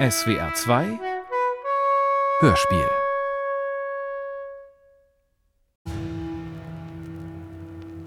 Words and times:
SWR 0.00 0.54
2 0.54 0.98
Hörspiel 2.40 2.88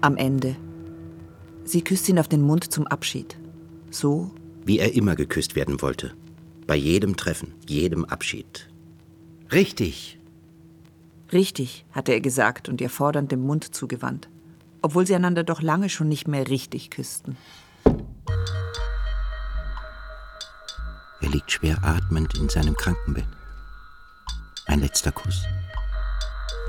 Am 0.00 0.16
Ende. 0.16 0.56
Sie 1.62 1.82
küsst 1.82 2.08
ihn 2.08 2.18
auf 2.18 2.26
den 2.26 2.42
Mund 2.42 2.72
zum 2.72 2.88
Abschied. 2.88 3.38
So, 3.92 4.32
Wie 4.64 4.80
er 4.80 4.92
immer 4.94 5.14
geküsst 5.14 5.54
werden 5.54 5.82
wollte. 5.82 6.16
Bei 6.66 6.74
jedem 6.74 7.16
Treffen, 7.16 7.54
jedem 7.68 8.04
Abschied. 8.04 8.68
Richtig. 9.52 10.18
richtig, 11.32 11.84
hatte 11.92 12.10
er 12.10 12.20
gesagt 12.20 12.68
und 12.68 12.80
ihr 12.80 12.90
fordernd 12.90 13.30
den 13.30 13.46
Mund 13.46 13.72
zugewandt. 13.72 14.28
Obwohl 14.82 15.06
sie 15.06 15.14
einander 15.14 15.44
doch 15.44 15.62
lange 15.62 15.88
schon 15.88 16.08
nicht 16.08 16.26
mehr 16.26 16.48
richtig 16.48 16.90
küssten. 16.90 17.36
Er 21.24 21.30
liegt 21.30 21.52
schwer 21.52 21.82
atmend 21.82 22.34
in 22.34 22.50
seinem 22.50 22.76
Krankenbett. 22.76 23.26
Ein 24.66 24.80
letzter 24.80 25.10
Kuss. 25.10 25.44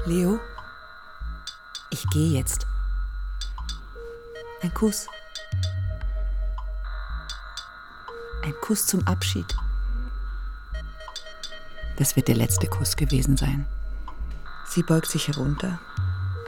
Leo, 0.05 0.39
ich 1.89 2.09
gehe 2.11 2.39
jetzt. 2.39 2.65
Ein 4.61 4.73
Kuss. 4.73 5.07
Ein 8.43 8.53
Kuss 8.61 8.87
zum 8.87 9.05
Abschied. 9.05 9.45
Das 11.97 12.15
wird 12.15 12.29
der 12.29 12.35
letzte 12.35 12.67
Kuss 12.67 12.95
gewesen 12.95 13.35
sein. 13.35 13.65
Sie 14.69 14.83
beugt 14.83 15.07
sich 15.07 15.27
herunter. 15.27 15.81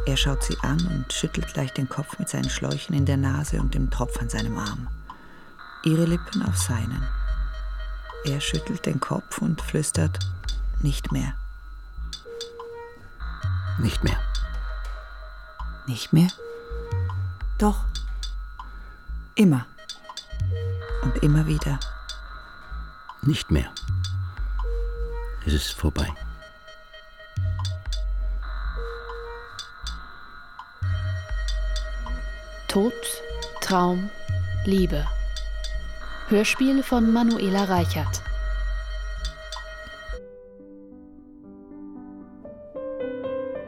Er 0.06 0.16
schaut 0.16 0.46
sie 0.46 0.58
an 0.62 0.80
und 0.88 1.12
schüttelt 1.12 1.54
leicht 1.58 1.76
den 1.76 1.90
Kopf 1.90 2.18
mit 2.20 2.30
seinen 2.30 2.50
Schläuchen 2.50 2.96
in 2.96 3.06
der 3.06 3.18
Nase 3.18 3.60
und 3.60 3.74
dem 3.74 3.92
Tropf 3.92 4.18
an 4.22 4.30
seinem 4.30 4.58
Arm. 4.58 4.88
Ihre 5.84 6.06
Lippen 6.06 6.42
auf 6.44 6.56
seinen. 6.56 7.17
Er 8.26 8.42
schüttelt 8.42 8.86
den 8.86 9.00
Kopf 9.00 9.40
und 9.40 9.62
flüstert, 9.62 10.20
nicht 10.82 11.12
mehr. 11.12 11.34
Nicht 13.80 14.04
mehr. 14.04 14.20
Nicht 15.86 16.12
mehr? 16.12 16.28
Doch. 17.58 17.86
Immer. 19.36 19.66
Und 21.04 21.24
immer 21.24 21.48
wieder. 21.48 21.80
Nicht 23.22 23.52
mehr. 23.52 23.72
Es 25.46 25.54
ist 25.54 25.72
vorbei. 25.72 26.14
Tod, 32.68 32.94
Traum, 33.62 34.10
Liebe. 34.66 35.08
Hörspiel 36.30 36.84
von 36.84 37.14
Manuela 37.14 37.64
Reichert. 37.64 38.22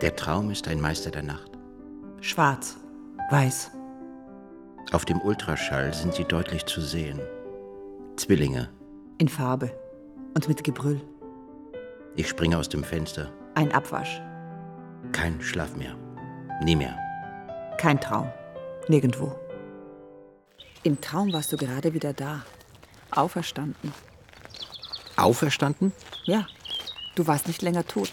Der 0.02 0.14
Traum 0.18 0.52
ist 0.52 0.68
ein 0.68 0.82
Meister 0.82 1.10
der 1.10 1.24
Nacht. 1.24 1.52
Schwarz. 2.20 2.76
Weiß. 3.30 3.72
Auf 4.92 5.06
dem 5.06 5.22
Ultraschall 5.22 5.94
sind 5.94 6.14
sie 6.14 6.26
deutlich 6.26 6.66
zu 6.66 6.82
sehen. 6.82 7.22
Zwillinge. 8.18 8.68
In 9.20 9.30
Farbe. 9.30 9.72
Und 10.36 10.50
mit 10.50 10.62
Gebrüll. 10.66 11.00
Ich 12.18 12.28
springe 12.28 12.58
aus 12.58 12.68
dem 12.68 12.84
Fenster. 12.84 13.32
Ein 13.56 13.72
Abwasch. 13.72 14.22
Kein 15.14 15.40
Schlaf 15.40 15.78
mehr. 15.78 15.96
Nie 16.62 16.76
mehr. 16.76 16.98
Kein 17.78 18.02
Traum. 18.02 18.30
Nirgendwo. 18.90 19.34
Im 20.84 21.02
Traum 21.02 21.34
warst 21.34 21.52
du 21.52 21.58
gerade 21.58 21.94
wieder 21.94 22.14
da. 22.14 22.46
Auferstanden. 23.12 23.94
Auferstanden? 25.18 25.92
Ja. 26.24 26.48
Du 27.16 27.28
warst 27.28 27.48
nicht 27.48 27.62
länger 27.62 27.86
tot. 27.86 28.12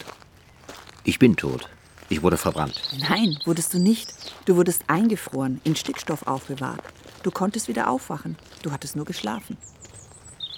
Ich 1.05 1.21
bin 1.21 1.37
tot. 1.37 1.69
Ich 2.09 2.23
wurde 2.23 2.37
verbrannt. 2.37 2.81
Nein, 3.09 3.39
wurdest 3.45 3.73
du 3.75 3.79
nicht. 3.79 4.13
Du 4.47 4.57
wurdest 4.57 4.83
eingefroren, 4.89 5.61
in 5.63 5.77
Stickstoff 5.77 6.27
aufbewahrt. 6.27 6.83
Du 7.23 7.31
konntest 7.31 7.69
wieder 7.69 7.89
aufwachen. 7.89 8.37
Du 8.63 8.73
hattest 8.73 8.97
nur 8.97 9.05
geschlafen. 9.05 9.57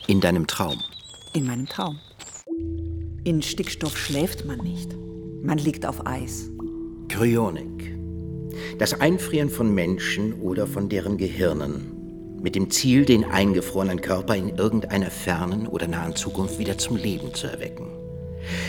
In 0.06 0.20
deinem 0.20 0.46
Traum. 0.46 0.82
In 1.34 1.46
meinem 1.46 1.66
Traum. 1.66 1.98
In 3.24 3.42
Stickstoff 3.42 3.98
schläft 3.98 4.46
man 4.46 4.58
nicht. 4.58 4.94
Man 5.42 5.58
liegt 5.58 5.84
auf 5.84 6.06
Eis. 6.06 6.50
Kryonik. 7.08 7.98
Das 8.78 8.98
Einfrieren 8.98 9.50
von 9.50 9.74
Menschen 9.74 10.40
oder 10.40 10.66
von 10.66 10.88
deren 10.88 11.18
Gehirnen. 11.18 11.97
Mit 12.40 12.54
dem 12.54 12.70
Ziel, 12.70 13.04
den 13.04 13.24
eingefrorenen 13.24 14.00
Körper 14.00 14.36
in 14.36 14.56
irgendeiner 14.56 15.10
fernen 15.10 15.66
oder 15.66 15.88
nahen 15.88 16.14
Zukunft 16.14 16.60
wieder 16.60 16.78
zum 16.78 16.96
Leben 16.96 17.34
zu 17.34 17.48
erwecken. 17.48 17.88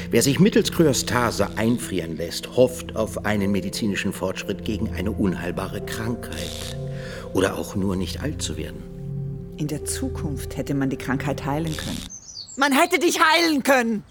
Wer 0.09 0.23
sich 0.23 0.39
mittels 0.39 0.71
Kryostase 0.71 1.49
einfrieren 1.55 2.17
lässt, 2.17 2.55
hofft 2.55 2.95
auf 2.95 3.25
einen 3.25 3.51
medizinischen 3.51 4.11
Fortschritt 4.11 4.65
gegen 4.65 4.91
eine 4.93 5.11
unheilbare 5.11 5.81
Krankheit. 5.81 6.77
Oder 7.33 7.57
auch 7.57 7.75
nur 7.75 7.95
nicht 7.95 8.21
alt 8.21 8.41
zu 8.41 8.57
werden. 8.57 8.83
In 9.57 9.67
der 9.67 9.85
Zukunft 9.85 10.57
hätte 10.57 10.73
man 10.73 10.89
die 10.89 10.97
Krankheit 10.97 11.45
heilen 11.45 11.77
können. 11.77 12.03
Man 12.55 12.71
hätte 12.71 12.97
dich 12.97 13.19
heilen 13.19 13.61
können! 13.61 14.03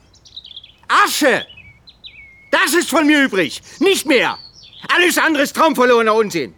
Asche! 0.86 1.44
Das 2.50 2.74
ist 2.74 2.90
von 2.90 3.06
mir 3.06 3.24
übrig, 3.24 3.60
nicht 3.80 4.06
mehr! 4.06 4.38
Alles 4.88 5.18
andere 5.18 5.42
ist 5.42 5.56
traumverlorener 5.56 6.14
Unsinn! 6.14 6.54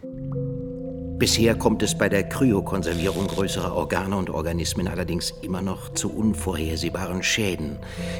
Bisher 1.21 1.53
kommt 1.53 1.83
es 1.83 1.95
bei 1.95 2.09
der 2.09 2.23
Kryokonservierung 2.23 3.27
größerer 3.27 3.75
Organe 3.75 4.17
und 4.17 4.31
Organismen 4.31 4.87
allerdings 4.87 5.31
immer 5.43 5.61
noch 5.61 5.93
zu 5.93 6.11
unvorhersehbaren 6.11 7.21
Schäden, 7.21 7.77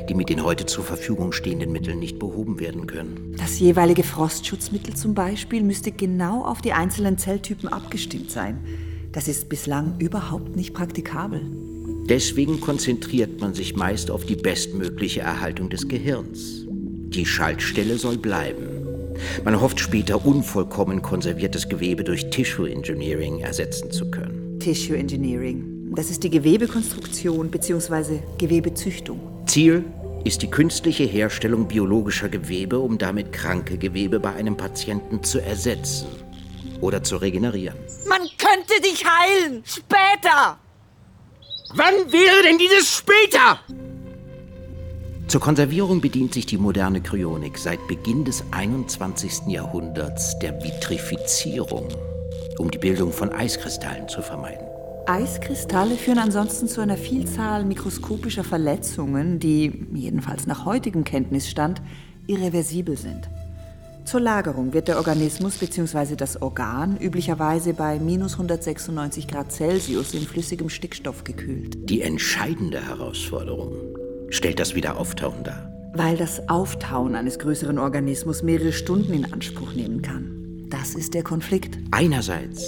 die 0.08 0.14
mit 0.14 0.30
den 0.30 0.44
heute 0.44 0.68
zur 0.68 0.84
Verfügung 0.84 1.32
stehenden 1.32 1.72
Mitteln 1.72 1.98
nicht 1.98 2.20
behoben 2.20 2.60
werden 2.60 2.86
können. 2.86 3.36
Das 3.40 3.60
jeweilige 3.60 4.04
Frostschutzmittel 4.04 4.94
zum 4.94 5.16
Beispiel 5.16 5.64
müsste 5.64 5.92
genau 5.92 6.46
auf 6.46 6.62
die 6.62 6.74
einzelnen 6.74 7.18
Zelltypen 7.18 7.70
abgestimmt 7.70 8.30
sein. 8.30 8.60
Das 9.14 9.28
ist 9.28 9.50
bislang 9.50 9.96
überhaupt 9.98 10.56
nicht 10.56 10.76
praktikabel. 10.76 11.42
Deswegen 12.08 12.62
konzentriert 12.62 13.42
man 13.42 13.56
sich 13.56 13.76
meist 13.76 14.12
auf 14.12 14.26
die 14.26 14.36
bestmögliche 14.36 15.22
Erhaltung 15.22 15.72
des 15.72 15.88
Gehirns. 15.88 16.68
Die 16.68 17.26
Schaltstelle 17.26 17.98
soll 17.98 18.20
bleiben. 18.20 18.71
Man 19.44 19.60
hofft 19.60 19.80
später 19.80 20.26
unvollkommen 20.26 21.02
konserviertes 21.02 21.70
Gewebe 21.70 22.04
durch 22.04 22.30
Tissue 22.30 22.70
Engineering 22.70 23.40
ersetzen 23.40 23.92
zu 23.92 24.10
können. 24.12 24.60
Tissue 24.60 24.98
Engineering. 24.98 25.94
Das 25.96 26.10
ist 26.10 26.24
die 26.24 26.30
Gewebekonstruktion 26.30 27.52
bzw. 27.52 28.20
Gewebezüchtung. 28.38 29.20
Ziel 29.46 29.84
ist 30.24 30.42
die 30.42 30.50
künstliche 30.50 31.04
Herstellung 31.04 31.68
biologischer 31.68 32.30
Gewebe, 32.30 32.80
um 32.80 32.98
damit 32.98 33.32
kranke 33.34 33.78
Gewebe 33.78 34.20
bei 34.20 34.34
einem 34.34 34.56
Patienten 34.56 35.24
zu 35.24 35.40
ersetzen 35.40 36.08
oder 36.80 37.04
zu 37.04 37.18
regenerieren. 37.18 37.78
Man 38.08 38.22
könnte 38.38 38.82
dich 38.82 39.04
heilen! 39.06 39.64
Später! 39.66 40.58
Wann 41.74 42.12
wäre 42.12 42.44
denn 42.44 42.58
dieses 42.58 42.98
später? 42.98 43.60
Zur 45.32 45.40
Konservierung 45.40 46.02
bedient 46.02 46.34
sich 46.34 46.46
die 46.46 46.58
moderne 46.58 47.00
Kryonik 47.00 47.58
seit 47.58 47.88
Beginn 47.88 48.26
des 48.26 48.44
21. 48.52 49.48
Jahrhunderts 49.48 50.38
der 50.40 50.62
Vitrifizierung, 50.62 51.88
um 52.58 52.70
die 52.70 52.78
Bildung 52.78 53.14
von 53.14 53.32
Eiskristallen 53.32 54.10
zu 54.10 54.22
vermeiden. 54.22 54.68
Eiskristalle 55.06 55.96
führen 55.96 56.18
ansonsten 56.18 56.68
zu 56.68 56.82
einer 56.82 56.98
Vielzahl 56.98 57.64
mikroskopischer 57.64 58.44
Verletzungen, 58.44 59.40
die, 59.40 59.88
jedenfalls 59.94 60.48
nach 60.48 60.66
heutigem 60.66 61.06
Kenntnisstand, 61.06 61.82
irreversibel 62.28 62.98
sind. 62.98 63.30
Zur 64.04 64.20
Lagerung 64.20 64.74
wird 64.74 64.90
der 64.90 64.98
Organismus 64.98 65.56
bzw. 65.56 66.18
das 66.18 66.42
Organ 66.42 66.98
üblicherweise 66.98 67.74
bei 67.74 68.00
minus 68.00 68.34
196 68.34 69.30
Grad 69.30 69.54
Celsius 69.54 70.14
in 70.14 70.24
flüssigem 70.24 70.68
Stickstoff 70.68 71.24
gekühlt. 71.24 71.90
Die 71.90 72.02
entscheidende 72.02 72.86
Herausforderung 72.86 73.78
stellt 74.32 74.60
das 74.60 74.74
Wiederauftauchen 74.74 75.44
dar. 75.44 75.72
Weil 75.94 76.18
das 76.18 76.50
Auftauen 76.50 77.16
eines 77.16 77.38
größeren 77.38 77.78
Organismus 77.78 78.44
mehrere 78.44 78.74
Stunden 78.74 79.14
in 79.14 79.32
Anspruch 79.32 79.74
nehmen 79.74 80.02
kann. 80.02 80.68
Das 80.70 80.96
ist 80.96 81.14
der 81.14 81.24
Konflikt. 81.24 81.78
Einerseits 81.92 82.66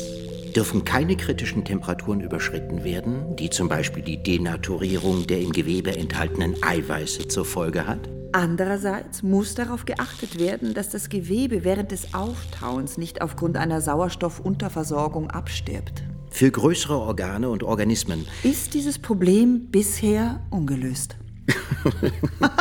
dürfen 0.56 0.86
keine 0.86 1.16
kritischen 1.16 1.64
Temperaturen 1.64 2.22
überschritten 2.22 2.84
werden, 2.84 3.36
die 3.38 3.50
zum 3.50 3.70
Beispiel 3.70 4.04
die 4.04 4.22
Denaturierung 4.22 5.26
der 5.26 5.42
im 5.42 5.52
Gewebe 5.52 5.96
enthaltenen 5.96 6.62
Eiweiße 6.62 7.28
zur 7.28 7.46
Folge 7.46 7.88
hat. 7.88 8.10
Andererseits 8.34 9.22
muss 9.22 9.56
darauf 9.56 9.86
geachtet 9.86 10.40
werden, 10.40 10.74
dass 10.74 10.90
das 10.90 11.10
Gewebe 11.10 11.64
während 11.64 11.92
des 11.92 12.14
Auftauens 12.14 12.98
nicht 12.98 13.22
aufgrund 13.22 13.58
einer 13.58 13.80
Sauerstoffunterversorgung 13.80 15.30
abstirbt. 15.30 16.04
Für 16.30 16.50
größere 16.50 16.98
Organe 16.98 17.50
und 17.50 17.62
Organismen 17.62 18.26
Ist 18.42 18.74
dieses 18.74 18.98
Problem 18.98 19.68
bisher 19.70 20.42
ungelöst? 20.50 21.16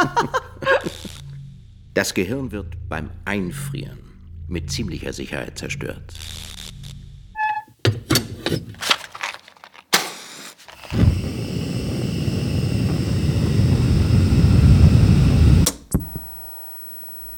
das 1.95 2.15
Gehirn 2.15 2.53
wird 2.53 2.89
beim 2.89 3.11
Einfrieren 3.25 3.99
mit 4.49 4.71
ziemlicher 4.71 5.13
Sicherheit 5.13 5.59
zerstört. 5.59 6.15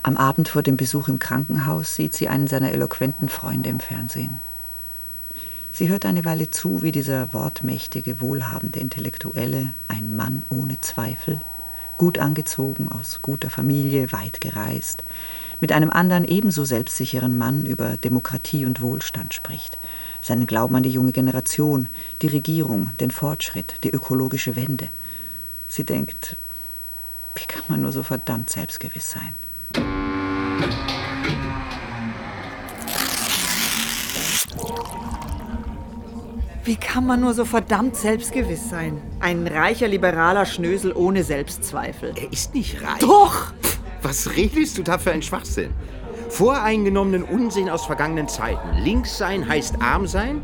Am 0.02 0.19
Abend 0.19 0.49
vor 0.49 0.62
dem 0.62 0.76
Besuch 0.76 1.08
im 1.08 1.19
Krankenhaus 1.19 1.96
sieht 1.96 2.12
sie 2.12 2.29
einen 2.29 2.46
seiner 2.46 2.73
eloquenten 2.73 3.31
Freunde 3.31 3.70
im 3.70 3.81
Fernsehen. 3.81 4.41
Sie 5.75 5.88
hört 5.88 6.06
eine 6.06 6.25
Weile 6.25 6.49
zu, 6.50 6.82
wie 6.82 6.93
dieser 6.93 7.35
wortmächtige, 7.35 8.21
wohlhabende 8.21 8.79
Intellektuelle, 8.79 9.73
ein 9.88 10.15
Mann 10.15 10.44
ohne 10.49 10.81
Zweifel, 10.81 11.41
gut 11.99 12.21
angezogen, 12.21 12.93
aus 12.93 13.19
guter 13.23 13.50
Familie, 13.50 14.12
weit 14.12 14.41
gereist, 14.41 15.03
mit 15.61 15.73
einem 15.73 15.91
anderen 15.91 16.26
ebenso 16.26 16.65
selbstsicheren 16.65 17.37
Mann 17.37 17.67
über 17.67 17.97
Demokratie 17.97 18.67
und 18.67 18.82
Wohlstand 18.82 19.35
spricht, 19.35 19.76
seinen 20.23 20.47
Glauben 20.47 20.76
an 20.76 20.85
die 20.85 20.93
junge 20.93 21.11
Generation, 21.11 21.88
die 22.23 22.29
Regierung, 22.29 22.93
den 23.00 23.11
Fortschritt, 23.11 23.75
die 23.82 23.91
ökologische 23.91 24.55
Wende. 24.55 24.87
Sie 25.67 25.82
denkt, 25.82 26.37
wie 27.35 27.47
kann 27.47 27.65
man 27.67 27.82
nur 27.82 27.91
so 27.91 28.05
verdammt 28.05 28.49
selbstgewiss 28.49 29.11
sein? 29.11 29.35
Wie 36.64 36.76
kann 36.76 37.06
man 37.06 37.20
nur 37.20 37.34
so 37.34 37.44
verdammt 37.44 37.94
selbstgewiss 37.94 38.70
sein? 38.70 38.99
Ein 39.20 39.46
reicher, 39.46 39.87
liberaler 39.87 40.46
Schnösel 40.46 40.94
ohne 40.94 41.22
Selbstzweifel. 41.22 42.14
Er 42.16 42.32
ist 42.32 42.55
nicht 42.55 42.82
reich. 42.82 43.00
Doch! 43.00 43.52
Was 44.00 44.34
redest 44.34 44.78
du 44.78 44.82
da 44.82 44.96
für 44.96 45.12
ein 45.12 45.20
Schwachsinn? 45.20 45.75
Voreingenommenen 46.31 47.22
Unsinn 47.22 47.69
aus 47.69 47.84
vergangenen 47.84 48.28
Zeiten. 48.28 48.78
Links 48.82 49.19
sein 49.19 49.46
heißt 49.46 49.82
arm 49.82 50.06
sein? 50.06 50.40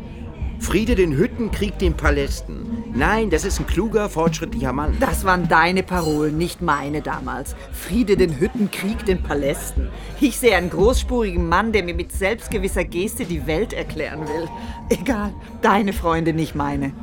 Friede 0.61 0.93
den 0.93 1.17
Hütten, 1.17 1.51
Krieg 1.51 1.79
den 1.79 1.97
Palästen. 1.97 2.83
Nein, 2.93 3.31
das 3.31 3.45
ist 3.45 3.59
ein 3.59 3.65
kluger, 3.65 4.09
fortschrittlicher 4.09 4.71
Mann. 4.71 4.95
Das 4.99 5.25
waren 5.25 5.47
deine 5.49 5.81
Parolen, 5.81 6.37
nicht 6.37 6.61
meine 6.61 7.01
damals. 7.01 7.55
Friede 7.73 8.15
den 8.15 8.39
Hütten, 8.39 8.69
Krieg 8.69 9.03
den 9.05 9.23
Palästen. 9.23 9.89
Ich 10.21 10.39
sehe 10.39 10.55
einen 10.55 10.69
großspurigen 10.69 11.49
Mann, 11.49 11.73
der 11.73 11.83
mir 11.83 11.95
mit 11.95 12.11
selbstgewisser 12.11 12.83
Geste 12.83 13.25
die 13.25 13.47
Welt 13.47 13.73
erklären 13.73 14.21
will. 14.27 14.47
Egal, 14.89 15.33
deine 15.63 15.93
Freunde, 15.93 16.31
nicht 16.31 16.53
meine. 16.53 16.93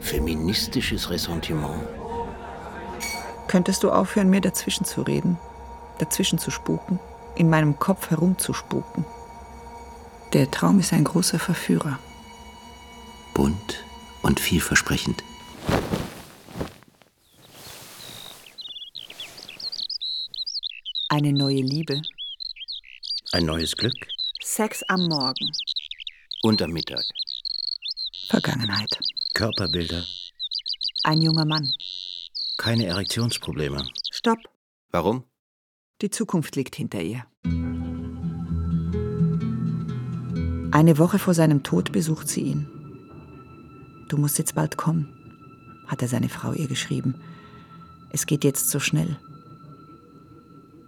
Feministisches 0.00 1.10
Ressentiment. 1.10 1.86
Könntest 3.46 3.82
du 3.82 3.90
aufhören, 3.90 4.30
mir 4.30 4.40
dazwischen 4.40 4.86
zu 4.86 5.02
reden? 5.02 5.38
Dazwischen 5.98 6.38
zu 6.38 6.50
spuken? 6.50 6.98
In 7.36 7.50
meinem 7.50 7.78
Kopf 7.78 8.10
herumzuspuken? 8.10 9.04
Der 10.32 10.50
Traum 10.50 10.80
ist 10.80 10.94
ein 10.94 11.04
großer 11.04 11.38
Verführer. 11.38 11.98
Bunt 13.34 13.84
und 14.22 14.40
vielversprechend. 14.40 15.22
Eine 21.08 21.32
neue 21.32 21.62
Liebe. 21.62 22.02
Ein 23.32 23.46
neues 23.46 23.76
Glück. 23.76 23.94
Sex 24.42 24.82
am 24.84 25.06
Morgen. 25.08 25.50
Und 26.42 26.62
am 26.62 26.70
Mittag. 26.70 27.04
Vergangenheit. 28.28 28.98
Körperbilder. 29.34 30.04
Ein 31.04 31.22
junger 31.22 31.44
Mann. 31.44 31.72
Keine 32.56 32.86
Erektionsprobleme. 32.86 33.86
Stopp. 34.10 34.38
Warum? 34.90 35.24
Die 36.02 36.10
Zukunft 36.10 36.56
liegt 36.56 36.76
hinter 36.76 37.00
ihr. 37.00 37.24
Eine 40.72 40.98
Woche 40.98 41.18
vor 41.18 41.34
seinem 41.34 41.62
Tod 41.62 41.92
besucht 41.92 42.28
sie 42.28 42.42
ihn. 42.42 42.79
Du 44.10 44.16
musst 44.16 44.38
jetzt 44.38 44.56
bald 44.56 44.76
kommen, 44.76 45.08
hat 45.86 46.02
er 46.02 46.08
seine 46.08 46.28
Frau 46.28 46.52
ihr 46.52 46.66
geschrieben. 46.66 47.14
Es 48.10 48.26
geht 48.26 48.42
jetzt 48.42 48.68
so 48.68 48.80
schnell. 48.80 49.16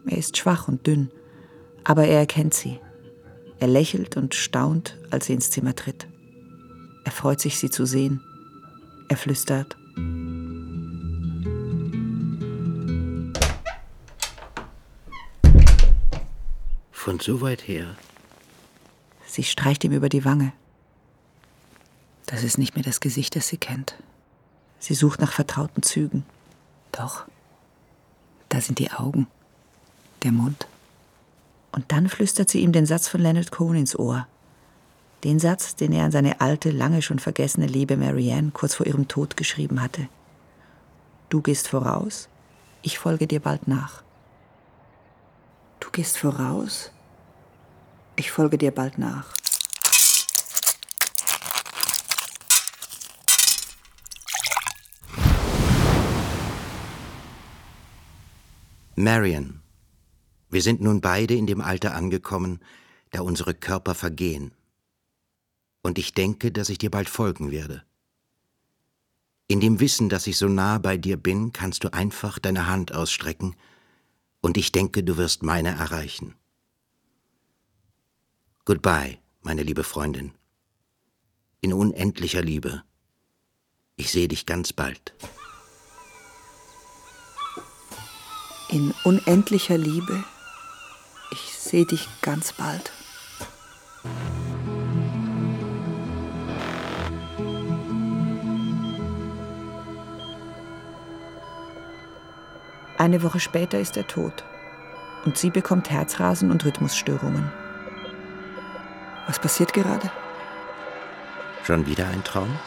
Er 0.07 0.19
ist 0.19 0.37
schwach 0.37 0.67
und 0.67 0.89
dünn, 0.89 1.09
aber 1.85 2.05
er 2.05 2.19
erkennt 2.19 2.53
sie. 2.53 2.81
Er 3.61 3.69
lächelt 3.69 4.17
und 4.17 4.35
staunt, 4.35 4.99
als 5.13 5.27
sie 5.27 5.35
ins 5.35 5.51
Zimmer 5.51 5.77
tritt. 5.77 6.09
Er 7.05 7.13
freut 7.13 7.39
sich, 7.41 7.59
sie 7.59 7.71
zu 7.71 7.87
sehen. 7.87 8.21
Er 9.07 9.17
flüstert. 9.17 9.77
Von 16.91 17.21
so 17.21 17.41
weit 17.41 17.69
her. 17.69 17.95
Sie 19.27 19.45
streicht 19.45 19.85
ihm 19.85 19.93
über 19.93 20.09
die 20.09 20.25
Wange. 20.25 20.53
Das 22.33 22.45
ist 22.45 22.57
nicht 22.57 22.77
mehr 22.77 22.83
das 22.83 23.01
Gesicht, 23.01 23.37
das 23.37 23.49
sie 23.49 23.59
kennt. 23.59 23.95
Sie 24.79 24.95
sucht 24.95 25.21
nach 25.21 25.33
vertrauten 25.33 25.83
Zügen. 25.83 26.25
Doch, 26.91 27.27
da 28.49 28.59
sind 28.63 28.79
die 28.79 28.91
Augen, 28.91 29.27
der 30.23 30.33
Mund. 30.33 30.67
Und 31.73 31.93
dann 31.93 32.09
flüstert 32.09 32.49
sie 32.49 32.61
ihm 32.61 32.73
den 32.73 32.87
Satz 32.87 33.07
von 33.07 33.21
Leonard 33.21 33.51
Cohen 33.53 33.77
ins 33.77 33.99
Ohr. 33.99 34.27
Den 35.25 35.41
Satz, 35.41 35.77
den 35.77 35.93
er 35.93 36.07
an 36.07 36.11
seine 36.11 36.41
alte, 36.41 36.71
lange 36.71 37.03
schon 37.03 37.19
vergessene 37.19 37.67
Liebe 37.67 37.99
Marianne 37.99 38.51
kurz 38.51 38.77
vor 38.77 38.87
ihrem 38.87 39.09
Tod 39.09 39.37
geschrieben 39.37 39.83
hatte. 39.83 40.09
Du 41.29 41.43
gehst 41.43 41.69
voraus, 41.69 42.31
ich 42.81 42.99
folge 42.99 43.27
dir 43.27 43.41
bald 43.41 43.69
nach. 43.69 44.03
Du 45.81 45.91
gehst 45.91 46.17
voraus, 46.17 46.93
ich 48.17 48.31
folge 48.31 48.57
dir 48.57 48.71
bald 48.71 48.97
nach. 48.97 49.35
Marion, 59.03 59.63
wir 60.49 60.63
sind 60.63 60.81
nun 60.81 61.01
beide 61.01 61.35
in 61.35 61.49
dem 61.49 61.61
Alter 61.61 61.97
angekommen, 61.97 62.61
da 63.11 63.23
unsere 63.23 63.53
Körper 63.53 63.97
vergehen. 63.97 64.55
Und 65.83 65.99
ich 65.99 66.15
denke, 66.15 66.53
dass 66.53 66.69
ich 66.69 66.79
dir 66.79 66.91
bald 66.91 67.09
folgen 67.09 67.51
werde. 67.51 67.83
In 69.49 69.59
dem 69.59 69.81
Wissen, 69.81 70.09
dass 70.09 70.29
ich 70.29 70.37
so 70.37 70.47
nah 70.47 70.79
bei 70.79 70.97
dir 70.97 71.17
bin, 71.17 71.53
kannst 71.53 71.83
du 71.83 71.93
einfach 71.93 72.39
deine 72.39 72.69
Hand 72.69 72.95
ausstrecken, 72.95 73.57
und 74.41 74.57
ich 74.57 74.71
denke, 74.71 75.03
du 75.03 75.17
wirst 75.17 75.43
meine 75.43 75.71
erreichen. 75.71 76.37
Goodbye, 78.65 79.19
meine 79.41 79.65
liebe 79.65 79.83
Freundin. 79.83 80.33
In 81.61 81.73
unendlicher 81.73 82.43
Liebe. 82.43 82.85
Ich 83.97 84.13
sehe 84.13 84.29
dich 84.29 84.47
ganz 84.47 84.73
bald. 84.73 85.13
In 88.73 88.95
unendlicher 89.05 89.77
Liebe. 89.77 90.25
Ich 91.31 91.59
sehe 91.59 91.85
dich 91.85 92.09
ganz 92.23 92.55
bald. 92.55 92.91
Eine 102.97 103.23
Woche 103.23 103.41
später 103.41 103.79
ist 103.79 103.99
er 103.99 104.07
tot 104.07 104.43
und 105.27 105.37
sie 105.37 105.51
bekommt 105.51 105.91
Herzrasen 105.91 106.51
und 106.51 106.65
Rhythmusstörungen. 106.65 107.53
Was 109.27 109.39
passiert 109.39 109.75
gerade? 109.75 110.11
Schon 111.67 111.85
wieder 111.85 112.07
ein 112.07 112.25
Traum? 112.25 112.59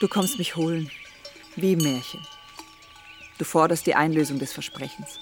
Du 0.00 0.08
kommst 0.08 0.38
mich 0.38 0.56
holen, 0.56 0.90
wie 1.56 1.72
im 1.72 1.80
Märchen. 1.80 2.20
Du 3.38 3.44
forderst 3.44 3.86
die 3.86 3.94
Einlösung 3.94 4.38
des 4.38 4.52
Versprechens. 4.52 5.18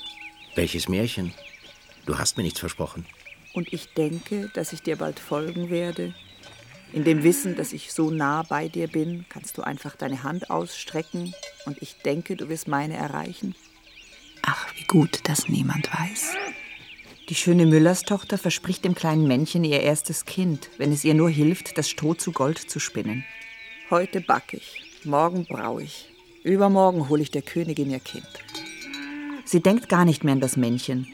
Welches 0.55 0.89
Märchen? 0.89 1.33
Du 2.07 2.19
hast 2.19 2.37
mir 2.37 2.43
nichts 2.43 2.61
versprochen. 2.61 3.07
Und 3.53 3.73
ich 3.73 3.95
denke, 3.95 4.51
dass 4.55 4.73
ich 4.73 4.83
dir 4.83 4.97
bald 4.97 5.19
folgen 5.19 5.71
werde. 5.71 6.15
In 6.93 7.05
dem 7.05 7.23
Wissen, 7.23 7.57
dass 7.57 7.73
ich 7.73 7.93
so 7.93 8.11
nah 8.11 8.43
bei 8.43 8.69
dir 8.69 8.89
bin, 8.89 9.25
kannst 9.29 9.59
du 9.59 9.63
einfach 9.63 9.97
deine 9.97 10.23
Hand 10.23 10.51
ausstrecken 10.51 11.35
und 11.67 11.81
ich 11.81 11.97
denke, 11.99 12.37
du 12.37 12.49
wirst 12.49 12.69
meine 12.69 12.95
erreichen. 12.95 13.55
Ach, 14.43 14.67
wie 14.77 14.85
gut, 14.85 15.29
dass 15.29 15.49
niemand 15.49 15.89
weiß. 15.93 16.35
Die 17.29 17.37
schöne 17.37 17.65
Müllerstochter 17.67 18.39
verspricht 18.39 18.85
dem 18.85 18.97
kleinen 18.97 19.29
Männchen 19.29 19.63
ihr 19.63 19.81
erstes 19.81 20.25
Kind, 20.25 20.69
wenn 20.79 20.93
es 20.93 21.05
ihr 21.05 21.15
nur 21.15 21.31
hilft, 21.31 21.79
das 21.79 21.89
Stroh 21.89 22.15
zu 22.15 22.33
Gold 22.33 22.59
zu 22.59 22.81
spinnen. 22.81 23.25
Heute 23.89 24.21
back 24.21 24.53
ich, 24.53 24.83
morgen 25.05 25.47
brau 25.47 25.79
ich, 25.79 26.10
übermorgen 26.43 27.09
hole 27.09 27.23
ich 27.23 27.31
der 27.31 27.43
Königin 27.43 27.91
ihr 27.91 28.01
Kind. 28.01 28.29
Sie 29.45 29.61
denkt 29.61 29.89
gar 29.89 30.05
nicht 30.05 30.25
mehr 30.25 30.33
an 30.33 30.41
das 30.41 30.57
Männchen, 30.57 31.07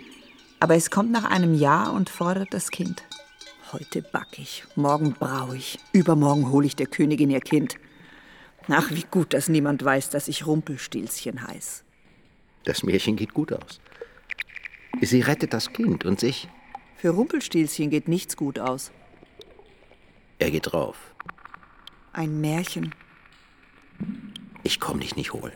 aber 0.61 0.75
es 0.75 0.91
kommt 0.91 1.11
nach 1.11 1.25
einem 1.25 1.55
Jahr 1.55 1.93
und 1.93 2.11
fordert 2.11 2.53
das 2.53 2.71
Kind. 2.71 3.03
Heute 3.73 4.03
back 4.03 4.39
ich, 4.39 4.65
morgen 4.77 5.13
brau 5.13 5.53
ich, 5.53 5.79
übermorgen 5.93 6.51
hole 6.51 6.67
ich 6.67 6.77
der 6.77 6.87
Königin 6.87 7.31
ihr 7.31 7.41
Kind. 7.41 7.77
Ach, 8.69 8.91
wie 8.91 9.05
gut, 9.11 9.33
dass 9.33 9.49
niemand 9.49 9.85
weiß, 9.85 10.11
dass 10.11 10.29
ich 10.29 10.47
Rumpelstilzchen 10.47 11.47
heiß. 11.47 11.85
Das 12.65 12.83
Märchen 12.83 13.17
geht 13.17 13.33
gut 13.33 13.53
aus. 13.53 13.81
Sie 15.01 15.21
rettet 15.21 15.53
das 15.53 15.73
Kind 15.73 16.05
und 16.05 16.19
sich. 16.21 16.49
Für 16.97 17.11
Rumpelstilzchen 17.11 17.91
geht 17.91 18.09
nichts 18.09 18.37
gut 18.37 18.59
aus. 18.59 18.93
Er 20.39 20.51
geht 20.51 20.73
drauf. 20.73 20.97
Ein 22.13 22.41
Märchen. 22.41 22.95
Ich 24.67 24.81
komm 24.81 24.99
dich 24.99 25.15
nicht 25.15 25.33
holen. 25.33 25.53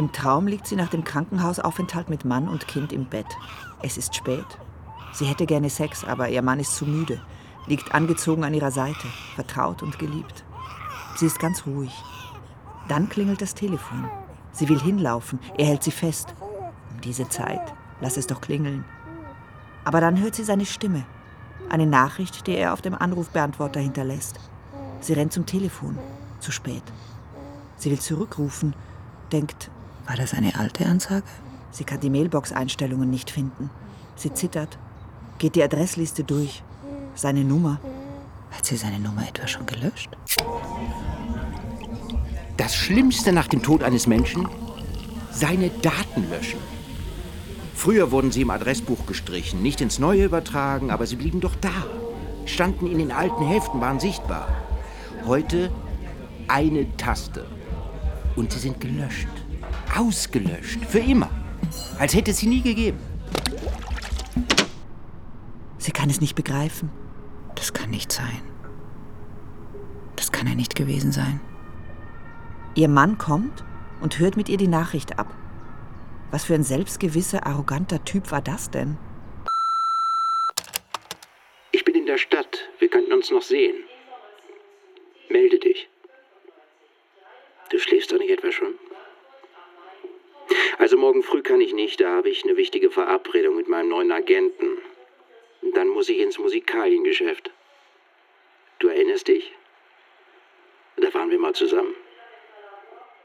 Im 0.00 0.12
Traum 0.12 0.46
liegt 0.46 0.66
sie 0.66 0.76
nach 0.76 0.88
dem 0.88 1.04
Krankenhausaufenthalt 1.04 2.08
mit 2.08 2.24
Mann 2.24 2.48
und 2.48 2.66
Kind 2.66 2.90
im 2.90 3.04
Bett. 3.04 3.26
Es 3.82 3.98
ist 3.98 4.14
spät. 4.14 4.46
Sie 5.12 5.26
hätte 5.26 5.44
gerne 5.44 5.68
Sex, 5.68 6.06
aber 6.06 6.30
ihr 6.30 6.40
Mann 6.40 6.58
ist 6.58 6.74
zu 6.74 6.86
müde, 6.86 7.20
liegt 7.66 7.94
angezogen 7.94 8.42
an 8.42 8.54
ihrer 8.54 8.70
Seite, 8.70 9.06
vertraut 9.34 9.82
und 9.82 9.98
geliebt. 9.98 10.42
Sie 11.16 11.26
ist 11.26 11.38
ganz 11.38 11.66
ruhig. 11.66 11.92
Dann 12.88 13.10
klingelt 13.10 13.42
das 13.42 13.54
Telefon. 13.54 14.08
Sie 14.52 14.70
will 14.70 14.80
hinlaufen, 14.80 15.38
er 15.58 15.66
hält 15.66 15.82
sie 15.82 15.90
fest. 15.90 16.34
Um 16.40 17.02
diese 17.02 17.28
Zeit, 17.28 17.74
lass 18.00 18.16
es 18.16 18.26
doch 18.26 18.40
klingeln. 18.40 18.86
Aber 19.84 20.00
dann 20.00 20.18
hört 20.18 20.34
sie 20.34 20.44
seine 20.44 20.64
Stimme. 20.64 21.04
Eine 21.68 21.84
Nachricht, 21.84 22.46
die 22.46 22.54
er 22.54 22.72
auf 22.72 22.80
dem 22.80 22.94
Anrufbeantworter 22.94 23.80
hinterlässt. 23.80 24.40
Sie 25.00 25.12
rennt 25.12 25.34
zum 25.34 25.44
Telefon. 25.44 25.98
Zu 26.38 26.52
spät. 26.52 26.84
Sie 27.76 27.90
will 27.90 28.00
zurückrufen, 28.00 28.74
denkt, 29.30 29.70
war 30.10 30.16
das 30.16 30.34
eine 30.34 30.58
alte 30.58 30.86
Ansage? 30.86 31.22
Sie 31.70 31.84
kann 31.84 32.00
die 32.00 32.10
Mailbox-Einstellungen 32.10 33.08
nicht 33.08 33.30
finden. 33.30 33.70
Sie 34.16 34.34
zittert, 34.34 34.76
geht 35.38 35.54
die 35.54 35.62
Adressliste 35.62 36.24
durch. 36.24 36.64
Seine 37.14 37.44
Nummer. 37.44 37.80
Hat 38.50 38.66
sie 38.66 38.76
seine 38.76 38.98
Nummer 38.98 39.22
etwa 39.28 39.46
schon 39.46 39.66
gelöscht? 39.66 40.10
Das 42.56 42.74
Schlimmste 42.74 43.32
nach 43.32 43.46
dem 43.46 43.62
Tod 43.62 43.84
eines 43.84 44.08
Menschen? 44.08 44.48
Seine 45.30 45.70
Daten 45.70 46.28
löschen. 46.28 46.58
Früher 47.76 48.10
wurden 48.10 48.32
sie 48.32 48.42
im 48.42 48.50
Adressbuch 48.50 49.06
gestrichen, 49.06 49.62
nicht 49.62 49.80
ins 49.80 50.00
Neue 50.00 50.24
übertragen, 50.24 50.90
aber 50.90 51.06
sie 51.06 51.14
blieben 51.14 51.40
doch 51.40 51.54
da. 51.54 51.86
Standen 52.46 52.88
in 52.88 52.98
den 52.98 53.12
alten 53.12 53.46
Heften, 53.46 53.80
waren 53.80 54.00
sichtbar. 54.00 54.48
Heute 55.24 55.70
eine 56.48 56.96
Taste. 56.96 57.46
Und 58.34 58.50
sie 58.52 58.58
sind 58.58 58.80
gelöscht. 58.80 59.28
Ausgelöscht. 59.96 60.84
Für 60.86 60.98
immer. 60.98 61.30
Als 61.98 62.14
hätte 62.14 62.30
es 62.30 62.38
sie 62.38 62.46
nie 62.46 62.62
gegeben. 62.62 62.98
Sie 65.78 65.92
kann 65.92 66.10
es 66.10 66.20
nicht 66.20 66.34
begreifen. 66.34 66.90
Das 67.54 67.72
kann 67.72 67.90
nicht 67.90 68.12
sein. 68.12 68.42
Das 70.16 70.32
kann 70.32 70.46
er 70.46 70.54
nicht 70.54 70.74
gewesen 70.74 71.12
sein. 71.12 71.40
Ihr 72.74 72.88
Mann 72.88 73.18
kommt 73.18 73.64
und 74.00 74.18
hört 74.18 74.36
mit 74.36 74.48
ihr 74.48 74.56
die 74.56 74.68
Nachricht 74.68 75.18
ab. 75.18 75.34
Was 76.30 76.44
für 76.44 76.54
ein 76.54 76.62
selbstgewisser, 76.62 77.46
arroganter 77.46 78.04
Typ 78.04 78.30
war 78.30 78.40
das 78.40 78.70
denn? 78.70 78.96
Ich 81.72 81.84
bin 81.84 81.94
in 81.94 82.06
der 82.06 82.18
Stadt. 82.18 82.68
Wir 82.78 82.88
könnten 82.88 83.12
uns 83.12 83.30
noch 83.30 83.42
sehen. 83.42 83.74
Melde 85.28 85.58
dich. 85.58 85.88
Du 87.70 87.78
schläfst 87.78 88.12
doch 88.12 88.18
nicht 88.18 88.30
etwa 88.30 88.52
schon? 88.52 88.74
Also 90.80 90.96
morgen 90.96 91.22
früh 91.22 91.42
kann 91.42 91.60
ich 91.60 91.74
nicht, 91.74 92.00
da 92.00 92.08
habe 92.08 92.30
ich 92.30 92.42
eine 92.42 92.56
wichtige 92.56 92.90
Verabredung 92.90 93.54
mit 93.54 93.68
meinem 93.68 93.90
neuen 93.90 94.10
Agenten. 94.10 94.78
Dann 95.74 95.88
muss 95.88 96.08
ich 96.08 96.18
ins 96.18 96.38
Musikaliengeschäft. 96.38 97.50
Du 98.78 98.88
erinnerst 98.88 99.28
dich? 99.28 99.52
Da 100.96 101.12
waren 101.12 101.30
wir 101.30 101.38
mal 101.38 101.54
zusammen. 101.54 101.94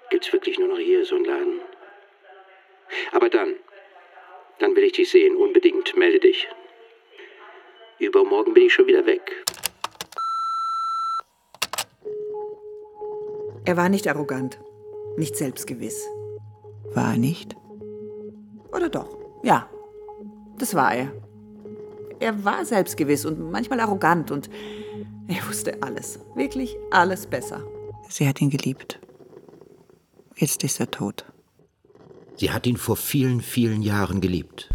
Gibt's 0.09 0.33
wirklich 0.33 0.59
nur 0.59 0.67
noch 0.67 0.77
hier 0.77 1.05
so 1.05 1.15
einen 1.15 1.23
Laden? 1.23 1.61
Aber 3.13 3.29
dann, 3.29 3.55
dann 4.59 4.75
will 4.75 4.83
ich 4.83 4.91
dich 4.91 5.09
sehen, 5.09 5.37
unbedingt. 5.37 5.95
Melde 5.95 6.19
dich. 6.19 6.49
Übermorgen 7.99 8.53
bin 8.53 8.65
ich 8.65 8.73
schon 8.73 8.87
wieder 8.87 9.05
weg. 9.05 9.45
Er 13.63 13.77
war 13.77 13.87
nicht 13.87 14.09
arrogant, 14.09 14.59
nicht 15.15 15.37
selbstgewiss. 15.37 16.05
War 16.93 17.11
er 17.11 17.17
nicht? 17.17 17.55
Oder 18.71 18.89
doch? 18.89 19.17
Ja, 19.43 19.69
das 20.57 20.73
war 20.75 20.93
er. 20.95 21.11
Er 22.19 22.43
war 22.45 22.65
selbstgewiss 22.65 23.25
und 23.25 23.51
manchmal 23.51 23.79
arrogant 23.79 24.31
und 24.31 24.49
er 25.27 25.47
wusste 25.47 25.81
alles, 25.81 26.19
wirklich 26.35 26.75
alles 26.91 27.25
besser. 27.27 27.63
Sie 28.09 28.27
hat 28.27 28.41
ihn 28.41 28.49
geliebt. 28.49 28.99
Jetzt 30.35 30.63
ist 30.63 30.79
er 30.79 30.91
tot. 30.91 31.25
Sie 32.37 32.51
hat 32.51 32.67
ihn 32.67 32.77
vor 32.77 32.97
vielen, 32.97 33.41
vielen 33.41 33.81
Jahren 33.81 34.21
geliebt. 34.21 34.69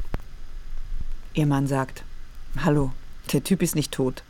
Ihr 1.35 1.47
Mann 1.47 1.67
sagt, 1.67 2.05
hallo, 2.65 2.93
der 3.33 3.45
Typ 3.45 3.63
ist 3.63 3.75
nicht 3.75 3.93
tot. 3.93 4.23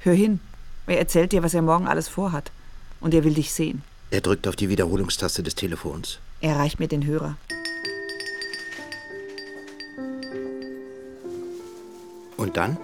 Hör 0.00 0.14
hin, 0.14 0.40
er 0.86 0.98
erzählt 0.98 1.32
dir, 1.32 1.42
was 1.42 1.54
er 1.54 1.62
morgen 1.62 1.86
alles 1.86 2.08
vorhat. 2.08 2.52
Und 3.00 3.12
er 3.14 3.24
will 3.24 3.34
dich 3.34 3.52
sehen. 3.52 3.82
Er 4.10 4.20
drückt 4.20 4.46
auf 4.46 4.56
die 4.56 4.68
Wiederholungstaste 4.68 5.42
des 5.42 5.54
Telefons. 5.54 6.20
Er 6.44 6.58
reicht 6.58 6.78
mir 6.78 6.88
den 6.88 7.06
Hörer. 7.06 7.38
Und 12.36 12.58
dann? 12.58 12.76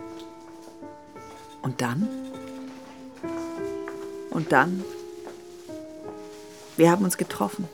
Und 1.61 1.83
dann? 1.83 2.09
Und 4.31 4.51
dann? 4.51 4.83
Wir 6.79 6.91
haben 6.91 7.05
uns 7.05 7.19
getroffen. 7.19 7.69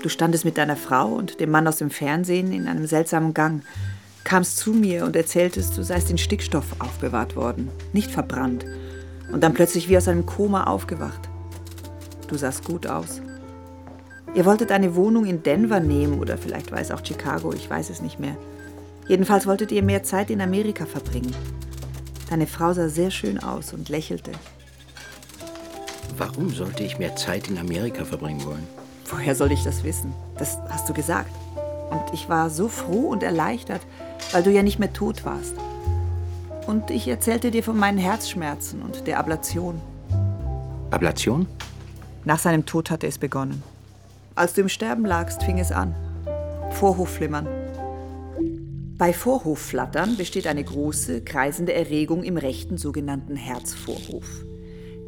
Du 0.00 0.08
standest 0.08 0.46
mit 0.46 0.56
deiner 0.56 0.76
Frau 0.76 1.08
und 1.08 1.40
dem 1.40 1.50
Mann 1.50 1.68
aus 1.68 1.76
dem 1.76 1.90
Fernsehen 1.90 2.50
in 2.50 2.66
einem 2.66 2.86
seltsamen 2.86 3.34
Gang, 3.34 3.62
kamst 4.24 4.56
zu 4.56 4.72
mir 4.72 5.04
und 5.04 5.14
erzähltest, 5.14 5.76
du 5.76 5.84
seist 5.84 6.10
in 6.10 6.16
Stickstoff 6.16 6.74
aufbewahrt 6.78 7.36
worden, 7.36 7.68
nicht 7.92 8.10
verbrannt, 8.10 8.64
und 9.30 9.42
dann 9.42 9.52
plötzlich 9.52 9.90
wie 9.90 9.98
aus 9.98 10.08
einem 10.08 10.24
Koma 10.24 10.64
aufgewacht. 10.64 11.28
Du 12.28 12.38
sahst 12.38 12.64
gut 12.64 12.86
aus. 12.86 13.20
Ihr 14.36 14.44
wolltet 14.44 14.70
eine 14.70 14.94
Wohnung 14.94 15.24
in 15.24 15.42
Denver 15.42 15.80
nehmen 15.80 16.20
oder 16.20 16.36
vielleicht 16.36 16.70
war 16.70 16.78
es 16.78 16.90
auch 16.90 17.02
Chicago, 17.02 17.54
ich 17.54 17.70
weiß 17.70 17.88
es 17.88 18.02
nicht 18.02 18.20
mehr. 18.20 18.36
Jedenfalls 19.08 19.46
wolltet 19.46 19.72
ihr 19.72 19.82
mehr 19.82 20.02
Zeit 20.02 20.28
in 20.28 20.42
Amerika 20.42 20.84
verbringen. 20.84 21.34
Deine 22.28 22.46
Frau 22.46 22.74
sah 22.74 22.90
sehr 22.90 23.10
schön 23.10 23.38
aus 23.42 23.72
und 23.72 23.88
lächelte. 23.88 24.32
Warum 26.18 26.50
sollte 26.50 26.84
ich 26.84 26.98
mehr 26.98 27.16
Zeit 27.16 27.48
in 27.48 27.56
Amerika 27.56 28.04
verbringen 28.04 28.44
wollen? 28.44 28.66
Woher 29.06 29.34
soll 29.34 29.52
ich 29.52 29.64
das 29.64 29.84
wissen? 29.84 30.12
Das 30.36 30.58
hast 30.68 30.86
du 30.86 30.92
gesagt. 30.92 31.30
Und 31.88 32.02
ich 32.12 32.28
war 32.28 32.50
so 32.50 32.68
froh 32.68 33.08
und 33.08 33.22
erleichtert, 33.22 33.80
weil 34.32 34.42
du 34.42 34.50
ja 34.50 34.62
nicht 34.62 34.78
mehr 34.78 34.92
tot 34.92 35.24
warst. 35.24 35.54
Und 36.66 36.90
ich 36.90 37.08
erzählte 37.08 37.50
dir 37.50 37.62
von 37.62 37.78
meinen 37.78 37.96
Herzschmerzen 37.96 38.82
und 38.82 39.06
der 39.06 39.18
Ablation. 39.18 39.80
Ablation? 40.90 41.46
Nach 42.26 42.38
seinem 42.38 42.66
Tod 42.66 42.90
hatte 42.90 43.06
es 43.06 43.16
begonnen. 43.16 43.62
Als 44.36 44.52
du 44.52 44.60
im 44.60 44.68
Sterben 44.68 45.06
lagst, 45.06 45.42
fing 45.42 45.58
es 45.58 45.72
an. 45.72 45.94
Vorhofflimmern. 46.72 47.48
Bei 48.98 49.14
Vorhofflattern 49.14 50.18
besteht 50.18 50.46
eine 50.46 50.62
große, 50.62 51.24
kreisende 51.24 51.72
Erregung 51.72 52.22
im 52.22 52.36
rechten 52.36 52.76
sogenannten 52.76 53.34
Herzvorhof. 53.34 54.44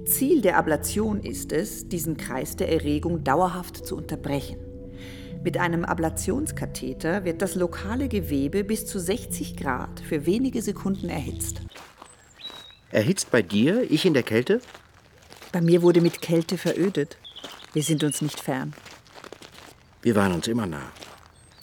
Ziel 0.07 0.41
der 0.41 0.57
Ablation 0.57 1.21
ist 1.21 1.53
es, 1.53 1.89
diesen 1.89 2.17
Kreis 2.17 2.57
der 2.57 2.73
Erregung 2.73 3.23
dauerhaft 3.23 3.87
zu 3.87 3.99
unterbrechen. 3.99 4.61
Mit 5.45 5.59
einem 5.59 5.85
Ablationskatheter 5.85 7.27
wird 7.27 7.43
das 7.43 7.55
lokale 7.55 8.09
Gewebe 8.09 8.65
bis 8.65 8.87
zu 8.87 8.99
60 8.99 9.59
Grad 9.59 10.01
für 10.01 10.25
wenige 10.25 10.63
Sekunden 10.63 11.11
erhitzt. 11.11 11.61
Erhitzt 12.91 13.31
bei 13.31 13.43
dir, 13.43 13.91
ich 13.91 14.07
in 14.07 14.15
der 14.15 14.23
Kälte? 14.23 14.63
Bei 15.53 15.61
mir 15.61 15.83
wurde 15.83 16.01
mit 16.01 16.23
Kälte 16.23 16.57
verödet. 16.57 17.19
Wir 17.75 17.83
sind 17.83 18.03
uns 18.05 18.23
nicht 18.23 18.41
fern. 18.41 18.73
Wir 20.03 20.15
waren 20.15 20.33
uns 20.33 20.47
immer 20.47 20.67
nah. 20.67 20.93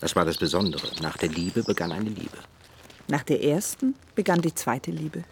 Das 0.01 0.15
war 0.15 0.25
das 0.25 0.37
Besondere. 0.37 0.87
Nach 1.01 1.17
der 1.17 1.29
Liebe 1.29 1.63
begann 1.63 1.91
eine 1.91 2.09
Liebe. 2.09 2.37
Nach 3.07 3.23
der 3.23 3.43
ersten 3.43 3.95
begann 4.13 4.41
die 4.41 4.53
zweite 4.53 4.91
Liebe. 4.91 5.23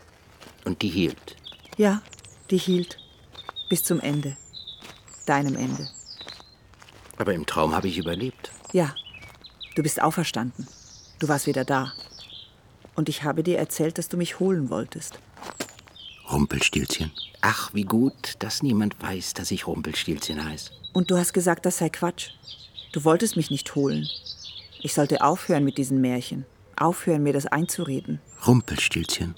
Und 0.65 0.81
die 0.81 0.89
hielt. 0.89 1.36
Ja, 1.77 2.01
die 2.50 2.57
hielt. 2.57 2.98
Bis 3.69 3.83
zum 3.83 4.00
Ende. 4.00 4.38
Deinem 5.25 5.55
Ende. 5.55 5.89
Aber 7.17 7.33
im 7.33 7.45
Traum 7.45 7.75
habe 7.75 7.88
ich 7.88 7.98
überlebt. 7.98 8.51
Ja, 8.72 8.93
du 9.75 9.83
bist 9.83 10.01
auferstanden. 10.01 10.67
Du 11.19 11.27
warst 11.27 11.48
wieder 11.48 11.65
da. 11.65 11.93
Und 12.95 13.10
ich 13.10 13.24
habe 13.24 13.43
dir 13.43 13.57
erzählt, 13.57 13.98
dass 13.98 14.10
du 14.10 14.17
mich 14.17 14.39
holen 14.39 14.69
wolltest. 14.69 15.19
Rumpelstilzchen. 16.31 17.12
Ach, 17.41 17.74
wie 17.74 17.83
gut, 17.83 18.36
dass 18.39 18.63
niemand 18.63 19.01
weiß, 19.01 19.33
dass 19.33 19.51
ich 19.51 19.67
Rumpelstilzchen 19.67 20.43
heiße. 20.43 20.72
Und 20.93 21.12
du 21.12 21.17
hast 21.17 21.33
gesagt, 21.33 21.65
das 21.65 21.79
sei 21.79 21.89
Quatsch. 21.89 22.29
Du 22.94 23.04
wolltest 23.04 23.36
mich 23.36 23.50
nicht 23.50 23.74
holen. 23.74 24.08
Ich 24.80 24.94
sollte 24.94 25.24
aufhören 25.24 25.64
mit 25.64 25.80
diesen 25.80 26.00
Märchen. 26.00 26.46
Aufhören, 26.76 27.24
mir 27.24 27.34
das 27.34 27.48
einzureden. 27.48 28.22
Rumpelstilzchen. 28.46 29.34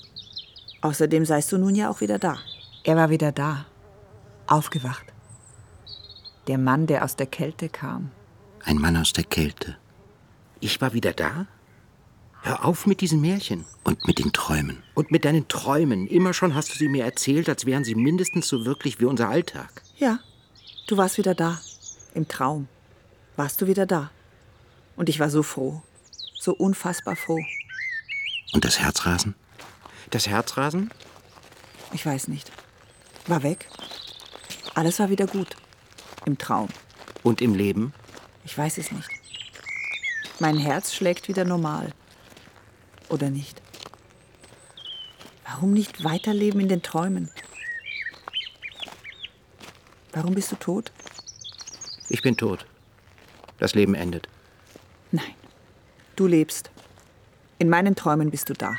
Außerdem 0.82 1.26
seist 1.26 1.54
du 1.54 1.58
nun 1.58 1.74
ja 1.74 1.90
auch 1.90 2.02
wieder 2.02 2.20
da. 2.20 2.38
Er 2.84 2.98
war 2.98 3.10
wieder 3.10 3.32
da. 3.32 3.66
Aufgewacht. 4.46 5.06
Der 6.48 6.58
Mann, 6.58 6.86
der 6.86 7.06
aus 7.06 7.16
der 7.16 7.28
Kälte 7.28 7.70
kam. 7.70 8.12
Ein 8.66 8.78
Mann 8.78 8.98
aus 8.98 9.14
der 9.14 9.24
Kälte. 9.24 9.78
Ich 10.60 10.82
war 10.82 10.94
wieder 10.94 11.14
da? 11.14 11.48
Hör 12.42 12.66
auf 12.66 12.86
mit 12.86 13.00
diesen 13.00 13.22
Märchen. 13.22 13.64
Und 13.86 14.06
mit 14.06 14.20
den 14.20 14.34
Träumen. 14.34 14.84
Und 14.96 15.12
mit 15.12 15.24
deinen 15.24 15.48
Träumen. 15.48 16.08
Immer 16.08 16.34
schon 16.34 16.56
hast 16.56 16.74
du 16.74 16.78
sie 16.78 16.90
mir 16.90 17.06
erzählt, 17.06 17.48
als 17.48 17.66
wären 17.66 17.86
sie 17.86 17.96
mindestens 17.96 18.50
so 18.50 18.66
wirklich 18.66 19.00
wie 19.00 19.06
unser 19.06 19.30
Alltag. 19.30 19.82
Ja, 19.98 20.20
du 20.88 20.98
warst 20.98 21.18
wieder 21.18 21.36
da. 21.36 21.62
Im 22.14 22.28
Traum. 22.28 22.68
Warst 23.36 23.62
du 23.62 23.68
wieder 23.68 23.86
da. 23.86 24.12
Und 24.96 25.10
ich 25.10 25.20
war 25.20 25.30
so 25.30 25.44
froh. 25.44 25.82
So 26.40 26.54
unfassbar 26.54 27.16
froh. 27.16 27.44
Und 28.54 28.66
das 28.66 28.80
Herzrasen? 28.80 29.36
Das 30.12 30.28
Herzrasen? 30.28 30.92
Ich 31.92 32.06
weiß 32.06 32.28
nicht. 32.28 32.52
War 33.28 33.44
weg. 33.44 33.68
Alles 34.76 35.00
war 35.00 35.10
wieder 35.10 35.28
gut. 35.28 35.56
Im 36.26 36.38
Traum. 36.38 36.70
Und 37.24 37.42
im 37.42 37.56
Leben? 37.56 37.94
Ich 38.44 38.58
weiß 38.58 38.78
es 38.78 38.92
nicht. 38.92 39.10
Mein 40.40 40.58
Herz 40.58 40.94
schlägt 40.94 41.28
wieder 41.28 41.46
normal. 41.46 41.92
Oder 43.10 43.30
nicht? 43.30 43.62
Warum 45.46 45.74
nicht 45.74 46.04
weiterleben 46.04 46.60
in 46.60 46.68
den 46.68 46.82
Träumen? 46.82 47.32
Warum 50.12 50.36
bist 50.36 50.52
du 50.52 50.56
tot? 50.56 50.92
Ich 52.10 52.22
bin 52.22 52.38
tot. 52.38 52.66
Das 53.58 53.76
Leben 53.76 53.96
endet. 53.96 54.28
Nein. 55.12 55.34
Du 56.16 56.28
lebst. 56.28 56.72
In 57.58 57.70
meinen 57.70 57.96
Träumen 57.96 58.32
bist 58.32 58.50
du 58.50 58.54
da. 58.54 58.76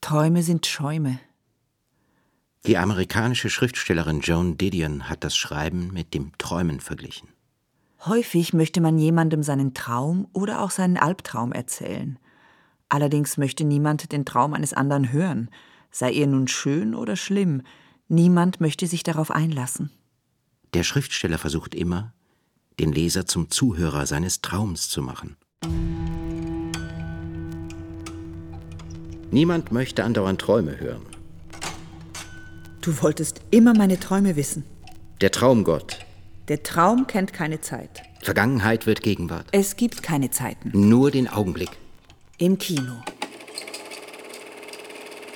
Träume 0.00 0.42
sind 0.42 0.66
Schäume. 0.66 1.20
Die 2.66 2.76
amerikanische 2.76 3.48
Schriftstellerin 3.50 4.20
Joan 4.20 4.58
Didion 4.58 5.08
hat 5.08 5.24
das 5.24 5.34
Schreiben 5.36 5.90
mit 5.92 6.12
dem 6.12 6.32
Träumen 6.38 6.80
verglichen. 6.80 7.28
Häufig 8.04 8.52
möchte 8.52 8.80
man 8.80 8.98
jemandem 8.98 9.42
seinen 9.42 9.74
Traum 9.74 10.28
oder 10.32 10.60
auch 10.60 10.70
seinen 10.70 10.96
Albtraum 10.96 11.52
erzählen. 11.52 12.18
Allerdings 12.88 13.38
möchte 13.38 13.64
niemand 13.64 14.12
den 14.12 14.24
Traum 14.24 14.54
eines 14.54 14.74
anderen 14.74 15.12
hören, 15.12 15.50
sei 15.92 16.12
er 16.12 16.26
nun 16.26 16.48
schön 16.48 16.94
oder 16.94 17.16
schlimm. 17.16 17.62
Niemand 18.08 18.60
möchte 18.60 18.86
sich 18.86 19.04
darauf 19.04 19.30
einlassen. 19.30 19.90
Der 20.74 20.82
Schriftsteller 20.82 21.38
versucht 21.38 21.74
immer, 21.74 22.14
den 22.80 22.92
Leser 22.92 23.26
zum 23.26 23.50
Zuhörer 23.50 24.06
seines 24.06 24.40
Traums 24.42 24.88
zu 24.88 25.02
machen. 25.02 25.36
Niemand 29.30 29.72
möchte 29.72 30.04
andauernd 30.04 30.40
Träume 30.40 30.78
hören. 30.78 31.06
Du 32.80 33.00
wolltest 33.00 33.40
immer 33.50 33.74
meine 33.74 34.00
Träume 34.00 34.36
wissen. 34.36 34.64
Der 35.20 35.30
Traumgott. 35.30 35.98
Der 36.48 36.62
Traum 36.62 37.06
kennt 37.06 37.32
keine 37.32 37.60
Zeit. 37.60 38.02
Vergangenheit 38.20 38.86
wird 38.86 39.02
Gegenwart. 39.02 39.46
Es 39.52 39.76
gibt 39.76 40.02
keine 40.02 40.30
Zeiten. 40.30 40.70
Nur 40.74 41.10
den 41.10 41.28
Augenblick. 41.28 41.70
Im 42.38 42.58
Kino. 42.58 43.02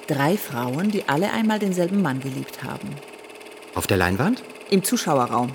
Drei 0.06 0.36
Frauen, 0.36 0.92
die 0.92 1.08
alle 1.08 1.32
einmal 1.32 1.58
denselben 1.58 2.00
Mann 2.00 2.20
geliebt 2.20 2.62
haben. 2.62 2.90
Auf 3.74 3.88
der 3.88 3.96
Leinwand? 3.96 4.44
Im 4.70 4.84
Zuschauerraum. 4.84 5.50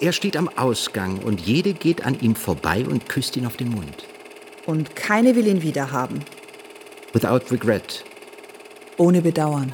Er 0.00 0.12
steht 0.12 0.36
am 0.36 0.48
Ausgang 0.56 1.18
und 1.18 1.40
jede 1.40 1.74
geht 1.74 2.06
an 2.06 2.20
ihm 2.20 2.36
vorbei 2.36 2.84
und 2.88 3.08
küsst 3.08 3.36
ihn 3.36 3.46
auf 3.46 3.56
den 3.56 3.70
Mund. 3.70 4.04
Und 4.66 4.94
keine 4.94 5.34
will 5.34 5.48
ihn 5.48 5.62
wiederhaben. 5.62 6.20
Without 7.12 7.50
regret. 7.50 8.04
Ohne 8.98 9.20
Bedauern. 9.20 9.72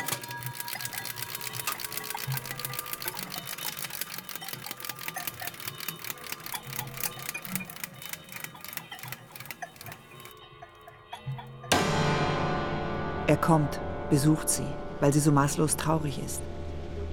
Kommt, 13.49 13.81
besucht 14.11 14.51
sie, 14.51 14.67
weil 15.01 15.11
sie 15.11 15.21
so 15.21 15.33
maßlos 15.33 15.77
traurig 15.77 16.21
ist. 16.23 16.43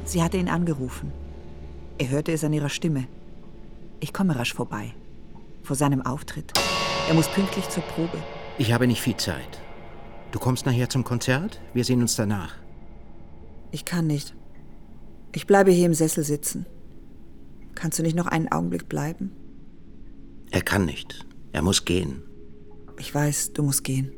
Sie 0.03 0.21
hatte 0.21 0.35
ihn 0.35 0.49
angerufen. 0.49 1.13
Er 1.97 2.09
hörte 2.09 2.33
es 2.33 2.43
an 2.43 2.51
ihrer 2.51 2.67
Stimme. 2.67 3.07
Ich 4.01 4.11
komme 4.11 4.35
rasch 4.35 4.53
vorbei. 4.53 4.93
Vor 5.63 5.77
seinem 5.77 6.01
Auftritt. 6.01 6.51
Er 7.07 7.13
muss 7.13 7.29
pünktlich 7.29 7.69
zur 7.69 7.83
Probe. 7.83 8.17
Ich 8.57 8.73
habe 8.73 8.85
nicht 8.85 8.99
viel 8.99 9.15
Zeit. 9.15 9.61
Du 10.33 10.39
kommst 10.39 10.65
nachher 10.65 10.89
zum 10.89 11.05
Konzert? 11.05 11.61
Wir 11.73 11.85
sehen 11.85 12.01
uns 12.01 12.17
danach. 12.17 12.57
Ich 13.71 13.85
kann 13.85 14.05
nicht. 14.05 14.35
Ich 15.31 15.47
bleibe 15.47 15.71
hier 15.71 15.85
im 15.85 15.93
Sessel 15.93 16.25
sitzen. 16.25 16.65
Kannst 17.75 17.97
du 17.97 18.03
nicht 18.03 18.17
noch 18.17 18.27
einen 18.27 18.51
Augenblick 18.51 18.89
bleiben? 18.89 19.31
Er 20.51 20.63
kann 20.63 20.83
nicht. 20.83 21.25
Er 21.53 21.61
muss 21.61 21.85
gehen. 21.85 22.23
Ich 22.99 23.15
weiß, 23.15 23.53
du 23.53 23.63
musst 23.63 23.85
gehen. 23.85 24.11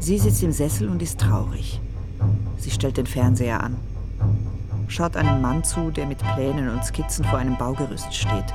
Sie 0.00 0.18
sitzt 0.18 0.42
im 0.42 0.50
Sessel 0.50 0.88
und 0.88 1.02
ist 1.02 1.20
traurig. 1.20 1.78
Sie 2.56 2.70
stellt 2.70 2.96
den 2.96 3.06
Fernseher 3.06 3.62
an. 3.62 3.76
Schaut 4.88 5.14
einem 5.14 5.42
Mann 5.42 5.62
zu, 5.62 5.90
der 5.90 6.06
mit 6.06 6.18
Plänen 6.18 6.70
und 6.70 6.84
Skizzen 6.84 7.24
vor 7.24 7.38
einem 7.38 7.56
Baugerüst 7.58 8.12
steht. 8.12 8.46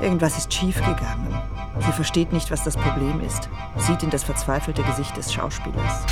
Irgendwas 0.00 0.38
ist 0.38 0.54
schiefgegangen. 0.54 1.34
Sie 1.80 1.92
versteht 1.92 2.32
nicht, 2.32 2.52
was 2.52 2.62
das 2.62 2.76
Problem 2.76 3.20
ist, 3.20 3.48
sieht 3.76 4.04
in 4.04 4.10
das 4.10 4.22
verzweifelte 4.22 4.84
Gesicht 4.84 5.16
des 5.16 5.32
Schauspielers. 5.32 6.06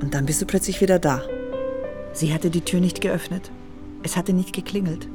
Und 0.00 0.12
dann 0.12 0.26
bist 0.26 0.42
du 0.42 0.46
plötzlich 0.46 0.80
wieder 0.80 0.98
da. 0.98 1.22
Sie 2.12 2.34
hatte 2.34 2.50
die 2.50 2.62
Tür 2.62 2.80
nicht 2.80 3.00
geöffnet. 3.00 3.52
Es 4.02 4.16
hatte 4.16 4.32
nicht 4.32 4.52
geklingelt. 4.52 5.08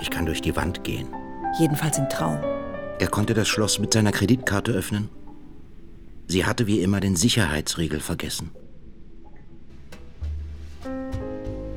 Ich 0.00 0.10
kann 0.10 0.24
durch 0.24 0.40
die 0.40 0.56
Wand 0.56 0.84
gehen. 0.84 1.06
Jedenfalls 1.58 1.98
im 1.98 2.08
Traum. 2.08 2.38
Er 2.98 3.08
konnte 3.08 3.32
das 3.34 3.48
Schloss 3.48 3.78
mit 3.78 3.92
seiner 3.92 4.10
Kreditkarte 4.10 4.72
öffnen. 4.72 5.08
Sie 6.26 6.44
hatte 6.44 6.66
wie 6.66 6.82
immer 6.82 7.00
den 7.00 7.16
Sicherheitsriegel 7.16 8.00
vergessen. 8.00 8.50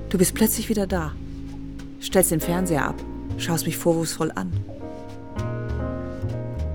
Du 0.09 0.17
bist 0.17 0.33
plötzlich 0.33 0.67
wieder 0.67 0.87
da. 0.87 1.13
Stellst 2.01 2.31
den 2.31 2.41
Fernseher 2.41 2.85
ab, 2.85 3.01
schaust 3.37 3.65
mich 3.65 3.77
vorwurfsvoll 3.77 4.31
an. 4.31 4.51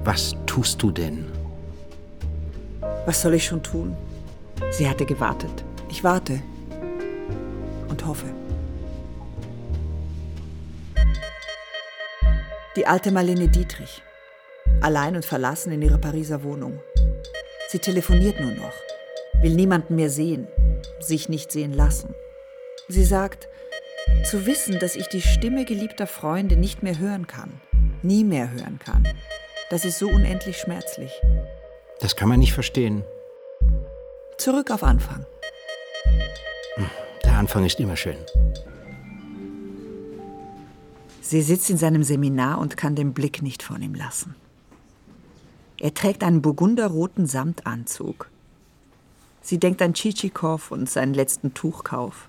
Was 0.05 0.37
tust 0.47 0.81
du 0.81 0.93
denn? 0.93 1.27
Was 3.05 3.23
soll 3.23 3.35
ich 3.35 3.45
schon 3.45 3.63
tun? 3.63 3.97
Sie 4.71 4.89
hatte 4.89 5.05
gewartet. 5.05 5.65
Ich 5.91 6.05
warte. 6.05 6.41
Und 7.89 8.07
hoffe. 8.07 8.27
Die 12.77 12.87
alte 12.87 13.11
Marlene 13.11 13.49
Dietrich. 13.49 14.03
Allein 14.81 15.17
und 15.17 15.25
verlassen 15.25 15.73
in 15.73 15.83
ihrer 15.83 15.99
Pariser 15.99 16.43
Wohnung. 16.43 16.81
Sie 17.69 17.79
telefoniert 17.79 18.41
nur 18.41 18.53
noch, 18.53 18.73
will 19.43 19.55
niemanden 19.55 19.97
mehr 19.97 20.11
sehen, 20.11 20.47
sich 21.01 21.29
nicht 21.29 21.51
sehen 21.51 21.73
lassen. 21.73 22.15
Sie 22.89 23.05
sagt, 23.05 23.49
zu 24.25 24.47
wissen, 24.47 24.79
dass 24.79 24.97
ich 24.97 25.09
die 25.09 25.23
Stimme 25.23 25.65
geliebter 25.65 26.07
Freunde 26.07 26.57
nicht 26.57 26.83
mehr 26.83 26.99
hören 26.99 27.27
kann, 27.27 27.61
nie 28.03 28.25
mehr 28.25 28.51
hören 28.53 28.79
kann, 28.79 29.07
das 29.71 29.85
ist 29.85 29.99
so 29.99 30.09
unendlich 30.09 30.59
schmerzlich. 30.59 31.11
Das 32.01 32.15
kann 32.15 32.29
man 32.29 32.39
nicht 32.39 32.53
verstehen. 32.53 33.03
Zurück 34.39 34.71
auf 34.71 34.85
Anfang. 34.85 35.27
Der 37.25 37.33
Anfang 37.33 37.65
ist 37.65 37.81
immer 37.81 37.97
schön. 37.97 38.17
Sie 41.21 41.43
sitzt 41.43 41.71
in 41.71 41.77
seinem 41.77 42.05
Seminar 42.05 42.59
und 42.61 42.77
kann 42.77 42.95
den 42.95 43.12
Blick 43.12 43.43
nicht 43.43 43.62
von 43.65 43.83
ihm 43.83 43.95
lassen. 43.95 44.37
Er 45.79 45.93
trägt 45.93 46.23
einen 46.23 46.41
burgunderroten 46.41 47.27
Samtanzug. 47.27 48.31
Sie 49.43 49.59
denkt 49.59 49.83
an 49.83 49.95
Tschitschikow 49.95 50.71
und 50.71 50.89
seinen 50.89 51.15
letzten 51.15 51.55
Tuchkauf. 51.55 52.29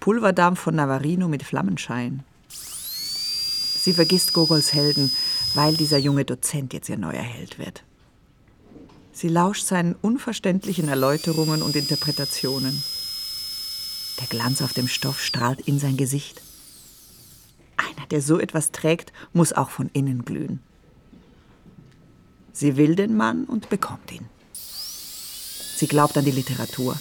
Pulverdampf 0.00 0.60
von 0.60 0.76
Navarino 0.76 1.28
mit 1.28 1.42
Flammenschein. 1.42 2.22
Sie 2.48 3.92
vergisst 3.92 4.32
Gogols 4.32 4.72
Helden, 4.72 5.12
weil 5.54 5.76
dieser 5.76 5.98
junge 5.98 6.24
Dozent 6.24 6.72
jetzt 6.72 6.88
ihr 6.88 6.98
neuer 6.98 7.22
Held 7.22 7.58
wird. 7.58 7.82
Sie 9.12 9.28
lauscht 9.28 9.66
seinen 9.66 9.96
unverständlichen 10.00 10.88
Erläuterungen 10.88 11.62
und 11.62 11.74
Interpretationen. 11.74 12.82
Der 14.20 14.28
Glanz 14.28 14.62
auf 14.62 14.72
dem 14.72 14.86
Stoff 14.86 15.20
strahlt 15.20 15.60
in 15.62 15.80
sein 15.80 15.96
Gesicht. 15.96 16.40
Einer, 17.76 18.06
der 18.06 18.22
so 18.22 18.38
etwas 18.38 18.70
trägt, 18.70 19.12
muss 19.32 19.52
auch 19.52 19.70
von 19.70 19.90
innen 19.92 20.24
glühen. 20.24 20.60
Sie 22.58 22.76
will 22.76 22.96
den 22.96 23.16
Mann 23.16 23.44
und 23.44 23.68
bekommt 23.68 24.10
ihn. 24.10 24.26
Sie 24.52 25.86
glaubt 25.86 26.18
an 26.18 26.24
die 26.24 26.32
Literatur. 26.32 26.98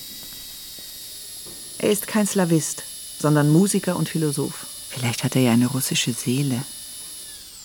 Er 1.80 1.90
ist 1.90 2.06
kein 2.06 2.28
Slavist, 2.28 2.84
sondern 3.18 3.50
Musiker 3.50 3.96
und 3.96 4.08
Philosoph. 4.08 4.68
Vielleicht 4.88 5.24
hat 5.24 5.36
er 5.36 5.42
ja 5.42 5.54
eine 5.54 5.66
russische 5.66 6.14
Seele. 6.14 6.62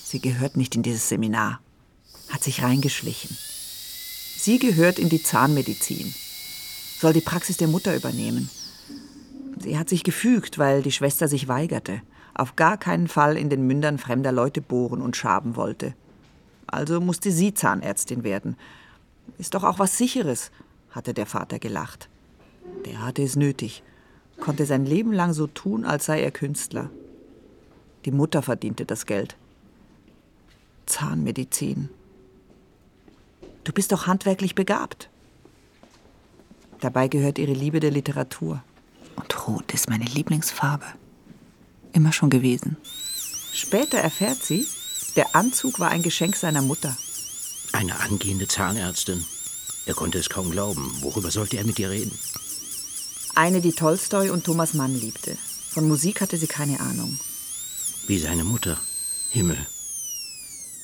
Sie 0.04 0.20
gehört 0.20 0.56
nicht 0.56 0.74
in 0.74 0.82
dieses 0.82 1.10
Seminar, 1.10 1.60
hat 2.30 2.42
sich 2.42 2.62
reingeschlichen. 2.62 3.36
Sie 4.38 4.58
gehört 4.58 4.98
in 4.98 5.10
die 5.10 5.22
Zahnmedizin, 5.22 6.14
soll 6.98 7.12
die 7.12 7.20
Praxis 7.20 7.58
der 7.58 7.68
Mutter 7.68 7.94
übernehmen. 7.94 8.48
Sie 9.58 9.78
hat 9.78 9.90
sich 9.90 10.02
gefügt, 10.02 10.56
weil 10.56 10.80
die 10.80 10.92
Schwester 10.92 11.28
sich 11.28 11.46
weigerte, 11.46 12.00
auf 12.32 12.56
gar 12.56 12.78
keinen 12.78 13.08
Fall 13.08 13.36
in 13.36 13.50
den 13.50 13.66
Mündern 13.66 13.98
fremder 13.98 14.32
Leute 14.32 14.62
bohren 14.62 15.02
und 15.02 15.14
schaben 15.14 15.56
wollte. 15.56 15.94
Also 16.72 17.00
musste 17.00 17.30
sie 17.30 17.54
Zahnärztin 17.54 18.24
werden 18.24 18.56
Ist 19.38 19.54
doch 19.54 19.62
auch 19.62 19.78
was 19.78 19.98
Sicheres, 19.98 20.50
hatte 20.90 21.14
der 21.14 21.26
Vater 21.26 21.58
gelacht. 21.58 22.08
Der 22.86 23.04
hatte 23.04 23.22
es 23.22 23.36
nötig, 23.36 23.82
konnte 24.40 24.66
sein 24.66 24.86
Leben 24.86 25.12
lang 25.12 25.34
so 25.34 25.46
tun, 25.46 25.84
als 25.84 26.06
sei 26.06 26.22
er 26.22 26.30
Künstler. 26.30 26.90
Die 28.06 28.10
Mutter 28.10 28.42
verdiente 28.42 28.86
das 28.86 29.06
Geld. 29.06 29.36
Zahnmedizin. 30.86 31.90
Du 33.64 33.72
bist 33.72 33.92
doch 33.92 34.06
handwerklich 34.06 34.54
begabt. 34.54 35.08
Dabei 36.80 37.06
gehört 37.06 37.38
ihre 37.38 37.52
Liebe 37.52 37.80
der 37.80 37.92
Literatur. 37.92 38.62
Und 39.16 39.46
Rot 39.46 39.72
ist 39.74 39.90
meine 39.90 40.06
Lieblingsfarbe. 40.06 40.86
Immer 41.92 42.12
schon 42.12 42.30
gewesen. 42.30 42.76
Später 43.52 43.98
erfährt 43.98 44.42
sie, 44.42 44.66
der 45.16 45.34
Anzug 45.34 45.78
war 45.78 45.90
ein 45.90 46.02
Geschenk 46.02 46.36
seiner 46.36 46.62
Mutter. 46.62 46.96
Eine 47.72 48.00
angehende 48.00 48.48
Zahnärztin. 48.48 49.24
Er 49.86 49.94
konnte 49.94 50.18
es 50.18 50.30
kaum 50.30 50.50
glauben. 50.50 50.90
Worüber 51.00 51.30
sollte 51.30 51.56
er 51.56 51.64
mit 51.64 51.78
ihr 51.78 51.90
reden? 51.90 52.16
Eine, 53.34 53.60
die 53.60 53.72
Tolstoi 53.72 54.30
und 54.30 54.44
Thomas 54.44 54.74
Mann 54.74 54.94
liebte. 54.94 55.36
Von 55.70 55.88
Musik 55.88 56.20
hatte 56.20 56.36
sie 56.36 56.46
keine 56.46 56.80
Ahnung. 56.80 57.18
Wie 58.06 58.18
seine 58.18 58.44
Mutter. 58.44 58.78
Himmel. 59.30 59.56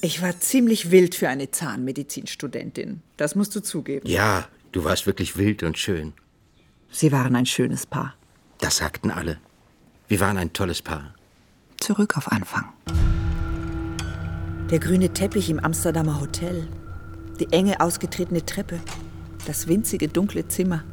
Ich 0.00 0.22
war 0.22 0.40
ziemlich 0.40 0.90
wild 0.90 1.14
für 1.14 1.28
eine 1.28 1.50
Zahnmedizinstudentin. 1.50 3.02
Das 3.16 3.34
musst 3.34 3.54
du 3.54 3.60
zugeben. 3.60 4.08
Ja, 4.08 4.48
du 4.72 4.84
warst 4.84 5.06
wirklich 5.06 5.36
wild 5.36 5.62
und 5.62 5.76
schön. 5.76 6.14
Sie 6.90 7.12
waren 7.12 7.36
ein 7.36 7.46
schönes 7.46 7.84
Paar. 7.84 8.14
Das 8.60 8.78
sagten 8.78 9.10
alle. 9.10 9.38
Wir 10.06 10.20
waren 10.20 10.38
ein 10.38 10.52
tolles 10.52 10.80
Paar. 10.80 11.14
Zurück 11.78 12.16
auf 12.16 12.32
Anfang. 12.32 12.72
Der 14.70 14.80
grüne 14.80 15.08
Teppich 15.14 15.48
im 15.48 15.58
Amsterdamer 15.60 16.20
Hotel. 16.20 16.68
Die 17.40 17.50
enge 17.52 17.80
ausgetretene 17.80 18.44
Treppe. 18.44 18.78
Das 19.46 19.66
winzige 19.66 20.08
dunkle 20.08 20.46
Zimmer. 20.46 20.84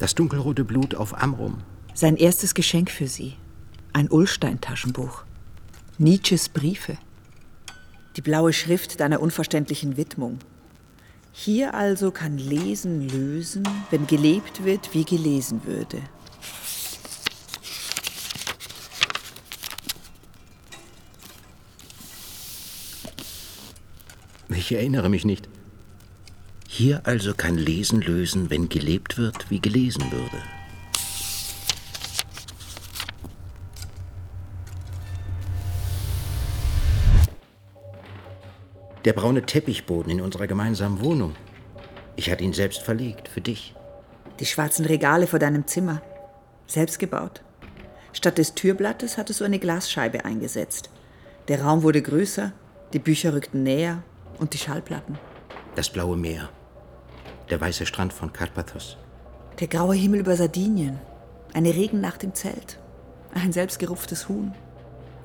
Das 0.00 0.16
dunkelrote 0.16 0.64
Blut 0.64 0.96
auf 0.96 1.22
Amrum. 1.22 1.58
Sein 1.94 2.16
erstes 2.16 2.54
Geschenk 2.54 2.90
für 2.90 3.06
sie. 3.06 3.34
Ein 3.92 4.10
Ullstein-Taschenbuch. 4.10 5.22
Nietzsches 5.98 6.48
Briefe. 6.48 6.98
Die 8.16 8.22
blaue 8.22 8.52
Schrift 8.52 8.98
deiner 8.98 9.20
unverständlichen 9.20 9.96
Widmung. 9.96 10.40
Hier 11.30 11.74
also 11.74 12.10
kann 12.10 12.36
Lesen 12.36 13.08
lösen, 13.08 13.62
wenn 13.90 14.08
gelebt 14.08 14.64
wird, 14.64 14.92
wie 14.92 15.04
gelesen 15.04 15.60
würde. 15.66 15.98
Ich 24.64 24.72
erinnere 24.72 25.10
mich 25.10 25.26
nicht. 25.26 25.46
Hier 26.66 27.02
also 27.04 27.34
kann 27.34 27.58
Lesen 27.58 28.00
lösen, 28.00 28.48
wenn 28.48 28.70
gelebt 28.70 29.18
wird, 29.18 29.50
wie 29.50 29.60
gelesen 29.60 30.10
würde. 30.10 30.42
Der 39.04 39.12
braune 39.12 39.42
Teppichboden 39.42 40.10
in 40.10 40.22
unserer 40.22 40.46
gemeinsamen 40.46 41.04
Wohnung. 41.04 41.34
Ich 42.16 42.30
hatte 42.30 42.42
ihn 42.42 42.54
selbst 42.54 42.80
verlegt, 42.80 43.28
für 43.28 43.42
dich. 43.42 43.74
Die 44.40 44.46
schwarzen 44.46 44.86
Regale 44.86 45.26
vor 45.26 45.38
deinem 45.38 45.66
Zimmer. 45.66 46.00
Selbst 46.66 46.98
gebaut. 46.98 47.42
Statt 48.14 48.38
des 48.38 48.54
Türblattes 48.54 49.18
hattest 49.18 49.42
du 49.42 49.44
eine 49.44 49.58
Glasscheibe 49.58 50.24
eingesetzt. 50.24 50.88
Der 51.48 51.60
Raum 51.60 51.82
wurde 51.82 52.00
größer, 52.00 52.52
die 52.94 52.98
Bücher 52.98 53.34
rückten 53.34 53.62
näher 53.62 54.02
und 54.38 54.54
die 54.54 54.58
Schallplatten. 54.58 55.18
Das 55.74 55.90
blaue 55.90 56.16
Meer. 56.16 56.48
Der 57.50 57.60
weiße 57.60 57.86
Strand 57.86 58.12
von 58.12 58.32
Karpathos. 58.32 58.96
Der 59.60 59.68
graue 59.68 59.94
Himmel 59.94 60.20
über 60.20 60.36
Sardinien. 60.36 60.98
Eine 61.52 61.74
Regennacht 61.74 62.24
im 62.24 62.34
Zelt. 62.34 62.78
Ein 63.34 63.52
selbstgerupftes 63.52 64.28
Huhn. 64.28 64.54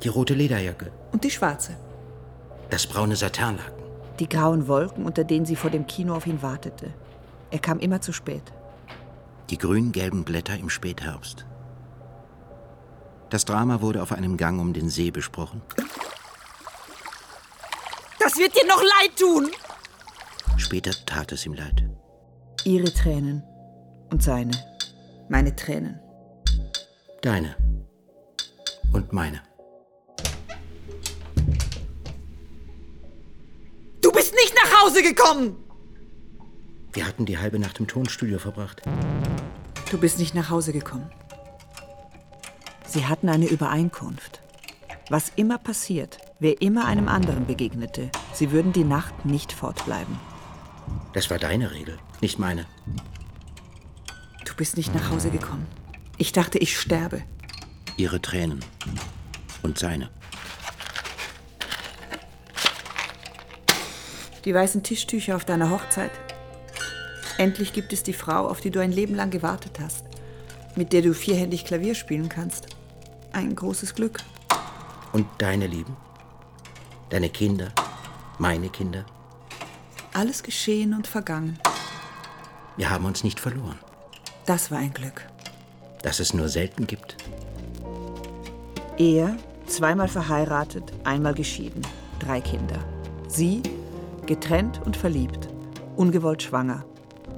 Die 0.04 0.10
rote 0.10 0.34
Lederjacke. 0.34 0.92
Und 1.12 1.24
die 1.24 1.32
schwarze. 1.32 1.76
Das 2.70 2.88
braune 2.88 3.16
Satanlaken. 3.16 3.84
Die 4.20 4.30
grauen 4.30 4.68
Wolken, 4.68 5.06
unter 5.06 5.24
denen 5.24 5.46
sie 5.46 5.56
vor 5.56 5.70
dem 5.70 5.88
Kino 5.88 6.14
auf 6.14 6.28
ihn 6.28 6.42
wartete. 6.42 6.94
Er 7.52 7.60
kam 7.60 7.80
immer 7.80 8.02
zu 8.02 8.12
spät. 8.12 8.44
Die 9.50 9.58
grün-gelben 9.58 10.24
Blätter 10.24 10.58
im 10.58 10.70
Spätherbst. 10.70 11.46
Das 13.30 13.46
Drama 13.46 13.82
wurde 13.82 14.02
auf 14.02 14.12
einem 14.12 14.38
Gang 14.38 14.60
um 14.60 14.74
den 14.74 14.90
See 14.90 15.12
besprochen. 15.12 15.62
Das 18.30 18.38
wird 18.38 18.56
dir 18.56 18.68
noch 18.68 18.84
leid 18.84 19.18
tun! 19.18 19.50
Später 20.58 20.92
tat 21.08 21.32
es 21.32 21.48
ihm 21.48 21.56
leid. 21.56 21.84
Ihre 22.64 22.94
Tränen 22.94 23.44
und 24.12 24.22
seine. 24.22 24.52
Meine 25.30 25.56
Tränen. 25.56 26.00
Deine. 27.24 27.56
Und 28.94 29.14
meine. 29.14 29.42
Du 34.00 34.12
bist 34.12 34.36
nicht 34.36 34.54
nach 34.54 34.84
Hause 34.84 35.02
gekommen! 35.02 35.56
Wir 36.94 37.08
hatten 37.08 37.26
die 37.26 37.40
halbe 37.40 37.58
Nacht 37.58 37.80
im 37.80 37.88
Tonstudio 37.88 38.38
verbracht. 38.38 38.84
Du 39.90 39.98
bist 39.98 40.20
nicht 40.20 40.36
nach 40.36 40.52
Hause 40.52 40.72
gekommen. 40.72 41.10
Sie 42.86 43.08
hatten 43.08 43.28
eine 43.28 43.48
Übereinkunft. 43.48 44.40
Was 45.10 45.32
immer 45.36 45.58
passiert, 45.58 46.20
wer 46.40 46.62
immer 46.62 46.86
einem 46.86 47.08
anderen 47.08 47.48
begegnete, 47.48 48.12
sie 48.34 48.52
würden 48.52 48.74
die 48.74 48.84
Nacht 48.84 49.26
nicht 49.26 49.52
fortbleiben. 49.52 50.18
Das 51.14 51.30
war 51.30 51.40
deine 51.40 51.72
Regel, 51.72 51.98
nicht 52.22 52.40
meine. 52.40 52.66
Du 54.46 54.54
bist 54.56 54.78
nicht 54.78 54.94
nach 54.94 55.10
Hause 55.10 55.30
gekommen. 55.30 55.68
Ich 56.18 56.32
dachte, 56.32 56.58
ich 56.58 56.78
sterbe. 56.80 57.22
Ihre 57.98 58.22
Tränen. 58.22 58.60
Und 59.62 59.78
seine. 59.78 60.10
Die 64.46 64.54
weißen 64.54 64.84
Tischtücher 64.84 65.36
auf 65.36 65.46
deiner 65.46 65.70
Hochzeit. 65.70 66.12
Endlich 67.38 67.74
gibt 67.74 67.94
es 67.94 68.04
die 68.04 68.14
Frau, 68.14 68.48
auf 68.48 68.62
die 68.62 68.72
du 68.72 68.80
ein 68.80 68.92
Leben 68.92 69.16
lang 69.16 69.32
gewartet 69.32 69.80
hast, 69.80 70.06
mit 70.76 70.94
der 70.94 71.02
du 71.02 71.14
vierhändig 71.14 71.66
Klavier 71.66 71.96
spielen 71.96 72.30
kannst. 72.30 72.68
Ein 73.32 73.56
großes 73.56 73.96
Glück. 73.96 74.20
Und 75.14 75.28
deine 75.38 75.68
Lieben? 75.68 75.96
Deine 77.10 77.30
Kinder? 77.30 77.72
Meine 78.40 78.70
Kinder? 78.70 79.06
Alles 80.14 80.44
geschehen 80.44 80.94
und 80.94 81.08
vergangen. 81.08 81.60
Wir 82.78 82.90
haben 82.90 83.04
uns 83.04 83.26
nicht 83.26 83.38
verloren. 83.38 83.78
Das 84.46 84.72
war 84.72 84.78
ein 84.78 84.94
Glück. 84.94 85.28
Das 86.04 86.22
es 86.22 86.34
nur 86.34 86.48
selten 86.48 86.88
gibt. 86.88 87.18
Er, 88.98 89.36
zweimal 89.68 90.08
verheiratet, 90.08 90.94
einmal 91.04 91.34
geschieden, 91.34 91.82
drei 92.20 92.40
Kinder. 92.40 92.80
Sie, 93.28 93.62
getrennt 94.26 94.82
und 94.86 94.96
verliebt, 94.96 95.50
ungewollt 95.98 96.42
schwanger. 96.42 96.86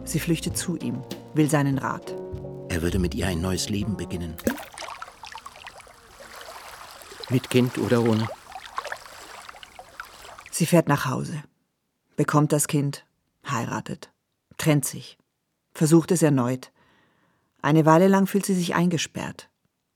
Sie 0.05 0.19
flüchtet 0.19 0.55
zu 0.55 0.77
ihm, 0.77 1.01
will 1.33 1.49
seinen 1.49 1.79
Rat. 1.79 2.13
Er 2.69 2.83
würde 2.83 2.99
mit 2.99 3.15
ihr 3.15 3.25
ein 3.25 3.41
neues 3.41 3.69
Leben 3.69 3.97
beginnen. 3.97 4.35
Mit 7.29 7.49
Kind 7.49 7.79
oder 7.79 8.03
ohne? 8.03 8.29
Sie 10.61 10.67
fährt 10.67 10.87
nach 10.87 11.07
Hause, 11.07 11.41
bekommt 12.17 12.51
das 12.51 12.67
Kind, 12.67 13.03
heiratet, 13.49 14.11
trennt 14.59 14.85
sich, 14.85 15.17
versucht 15.73 16.11
es 16.11 16.21
erneut. 16.21 16.71
Eine 17.63 17.87
Weile 17.87 18.07
lang 18.07 18.27
fühlt 18.27 18.45
sie 18.45 18.53
sich 18.53 18.75
eingesperrt. 18.75 19.49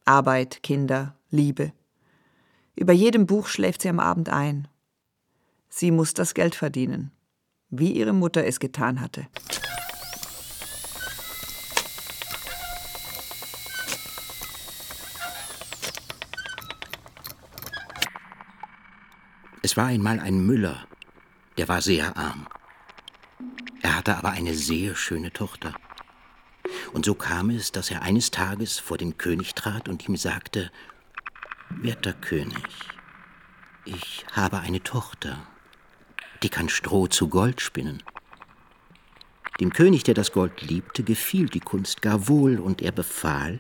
Arbeit, 0.06 0.64
Kinder, 0.64 1.16
Liebe. 1.30 1.72
Über 2.76 2.94
jedem 2.94 3.28
Buch 3.28 3.46
schläft 3.46 3.84
sie 3.84 3.90
am 3.90 4.00
Abend 4.00 4.30
ein. 4.30 4.68
Sie 5.70 5.92
muss 5.92 6.16
das 6.16 6.34
Geld 6.34 6.56
verdienen, 6.56 7.12
wie 7.70 7.92
ihre 7.92 8.14
Mutter 8.14 8.44
es 8.44 8.60
getan 8.60 9.02
hatte. 9.02 9.28
Es 19.66 19.76
war 19.76 19.88
einmal 19.88 20.20
ein 20.20 20.46
Müller, 20.46 20.86
der 21.58 21.68
war 21.68 21.82
sehr 21.82 22.16
arm. 22.16 22.46
Er 23.82 23.96
hatte 23.96 24.16
aber 24.16 24.30
eine 24.30 24.54
sehr 24.54 24.96
schöne 24.96 25.34
Tochter. 25.34 25.74
Und 26.94 27.06
so 27.06 27.16
kam 27.16 27.50
es, 27.50 27.72
dass 27.72 27.90
er 27.90 28.04
eines 28.04 28.30
Tages 28.30 28.78
vor 28.78 29.00
den 29.00 29.18
König 29.18 29.56
trat 29.56 29.90
und 29.90 30.08
ihm 30.08 30.18
sagte, 30.18 30.72
Werter 31.72 32.14
König, 32.14 32.64
ich 33.86 34.24
habe 34.34 34.60
eine 34.60 34.84
Tochter, 34.84 35.48
die 36.44 36.50
kann 36.50 36.70
Stroh 36.70 37.08
zu 37.08 37.28
Gold 37.28 37.60
spinnen. 37.60 38.04
Dem 39.60 39.74
König, 39.74 40.04
der 40.04 40.14
das 40.14 40.32
Gold 40.32 40.62
liebte, 40.62 41.02
gefiel 41.02 41.50
die 41.50 41.60
Kunst 41.60 42.04
gar 42.04 42.28
wohl, 42.28 42.60
und 42.60 42.84
er 42.84 42.92
befahl, 42.92 43.60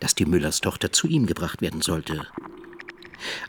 dass 0.00 0.14
die 0.14 0.26
Müllerstochter 0.26 0.92
zu 0.92 1.06
ihm 1.06 1.24
gebracht 1.24 1.62
werden 1.62 1.80
sollte. 1.80 2.26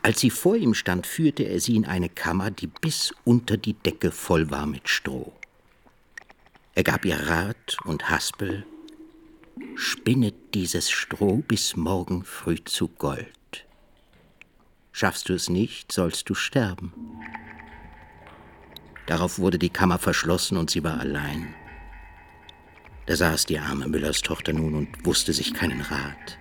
Als 0.01 0.19
sie 0.19 0.29
vor 0.29 0.55
ihm 0.55 0.73
stand, 0.73 1.07
führte 1.07 1.43
er 1.43 1.59
sie 1.59 1.75
in 1.75 1.85
eine 1.85 2.09
Kammer, 2.09 2.51
die 2.51 2.67
bis 2.67 3.13
unter 3.23 3.57
die 3.57 3.73
Decke 3.73 4.11
voll 4.11 4.51
war 4.51 4.65
mit 4.65 4.89
Stroh. 4.89 5.33
Er 6.73 6.83
gab 6.83 7.05
ihr 7.05 7.19
Rat 7.27 7.77
und 7.83 8.09
Haspel, 8.09 8.65
spinnet 9.75 10.35
dieses 10.53 10.89
Stroh 10.89 11.37
bis 11.37 11.75
morgen 11.75 12.23
früh 12.23 12.57
zu 12.63 12.87
Gold. 12.87 13.65
Schaffst 14.91 15.29
du 15.29 15.33
es 15.33 15.49
nicht, 15.49 15.91
sollst 15.91 16.29
du 16.29 16.33
sterben. 16.33 16.93
Darauf 19.05 19.39
wurde 19.39 19.59
die 19.59 19.69
Kammer 19.69 19.99
verschlossen 19.99 20.57
und 20.57 20.69
sie 20.69 20.83
war 20.83 20.99
allein. 20.99 21.53
Da 23.05 23.15
saß 23.15 23.45
die 23.45 23.59
arme 23.59 23.87
Müllers 23.87 24.21
Tochter 24.21 24.53
nun 24.53 24.75
und 24.75 25.05
wusste 25.05 25.33
sich 25.33 25.53
keinen 25.53 25.81
Rat. 25.81 26.37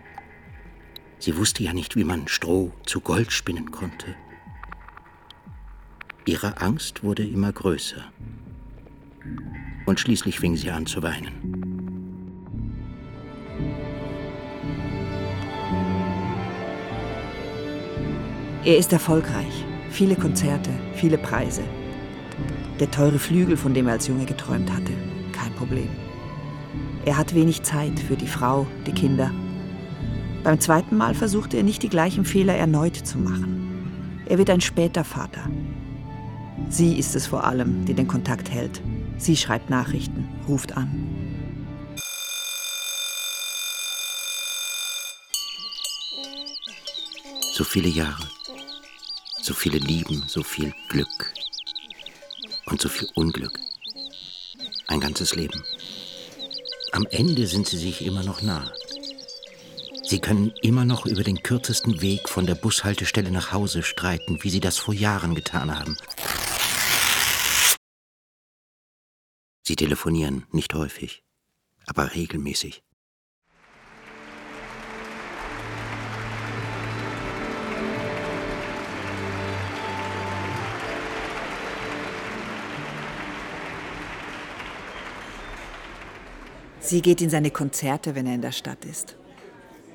Sie 1.20 1.36
wusste 1.36 1.62
ja 1.62 1.74
nicht, 1.74 1.96
wie 1.96 2.04
man 2.04 2.28
Stroh 2.28 2.72
zu 2.86 3.00
Gold 3.00 3.30
spinnen 3.30 3.70
konnte. 3.70 4.14
Ihre 6.24 6.62
Angst 6.62 7.04
wurde 7.04 7.26
immer 7.26 7.52
größer. 7.52 8.02
Und 9.84 10.00
schließlich 10.00 10.40
fing 10.40 10.56
sie 10.56 10.70
an 10.70 10.86
zu 10.86 11.02
weinen. 11.02 11.60
Er 18.64 18.78
ist 18.78 18.92
erfolgreich. 18.92 19.64
Viele 19.90 20.16
Konzerte, 20.16 20.70
viele 20.94 21.18
Preise. 21.18 21.62
Der 22.78 22.90
teure 22.90 23.18
Flügel, 23.18 23.58
von 23.58 23.74
dem 23.74 23.88
er 23.88 23.94
als 23.94 24.06
Junge 24.06 24.24
geträumt 24.24 24.72
hatte, 24.72 24.92
kein 25.32 25.52
Problem. 25.54 25.88
Er 27.04 27.18
hat 27.18 27.34
wenig 27.34 27.62
Zeit 27.62 27.98
für 28.00 28.16
die 28.16 28.26
Frau, 28.26 28.66
die 28.86 28.92
Kinder. 28.92 29.30
Beim 30.42 30.58
zweiten 30.58 30.96
Mal 30.96 31.14
versuchte 31.14 31.58
er 31.58 31.62
nicht 31.62 31.82
die 31.82 31.90
gleichen 31.90 32.24
Fehler 32.24 32.54
erneut 32.54 32.96
zu 32.96 33.18
machen. 33.18 34.22
Er 34.26 34.38
wird 34.38 34.48
ein 34.48 34.62
später 34.62 35.04
Vater. 35.04 35.50
Sie 36.70 36.98
ist 36.98 37.14
es 37.14 37.26
vor 37.26 37.44
allem, 37.44 37.84
die 37.84 37.94
den 37.94 38.08
Kontakt 38.08 38.50
hält. 38.50 38.80
Sie 39.18 39.36
schreibt 39.36 39.68
Nachrichten, 39.68 40.28
ruft 40.48 40.76
an. 40.76 40.88
So 47.52 47.64
viele 47.64 47.88
Jahre, 47.88 48.26
so 49.42 49.52
viele 49.52 49.76
Lieben, 49.76 50.22
so 50.26 50.42
viel 50.42 50.72
Glück 50.88 51.34
und 52.66 52.80
so 52.80 52.88
viel 52.88 53.08
Unglück. 53.14 53.60
Ein 54.86 55.00
ganzes 55.00 55.34
Leben. 55.34 55.62
Am 56.92 57.06
Ende 57.10 57.46
sind 57.46 57.66
sie 57.66 57.76
sich 57.76 58.06
immer 58.06 58.22
noch 58.22 58.40
nah. 58.40 58.72
Sie 60.10 60.18
können 60.18 60.52
immer 60.60 60.84
noch 60.84 61.06
über 61.06 61.22
den 61.22 61.40
kürzesten 61.40 62.02
Weg 62.02 62.28
von 62.28 62.44
der 62.44 62.56
Bushaltestelle 62.56 63.30
nach 63.30 63.52
Hause 63.52 63.84
streiten, 63.84 64.42
wie 64.42 64.50
sie 64.50 64.58
das 64.58 64.76
vor 64.76 64.92
Jahren 64.92 65.36
getan 65.36 65.78
haben. 65.78 65.96
Sie 69.62 69.76
telefonieren 69.76 70.46
nicht 70.50 70.74
häufig, 70.74 71.22
aber 71.86 72.12
regelmäßig. 72.12 72.82
Sie 86.80 87.00
geht 87.00 87.20
in 87.20 87.30
seine 87.30 87.52
Konzerte, 87.52 88.16
wenn 88.16 88.26
er 88.26 88.34
in 88.34 88.42
der 88.42 88.50
Stadt 88.50 88.84
ist. 88.84 89.19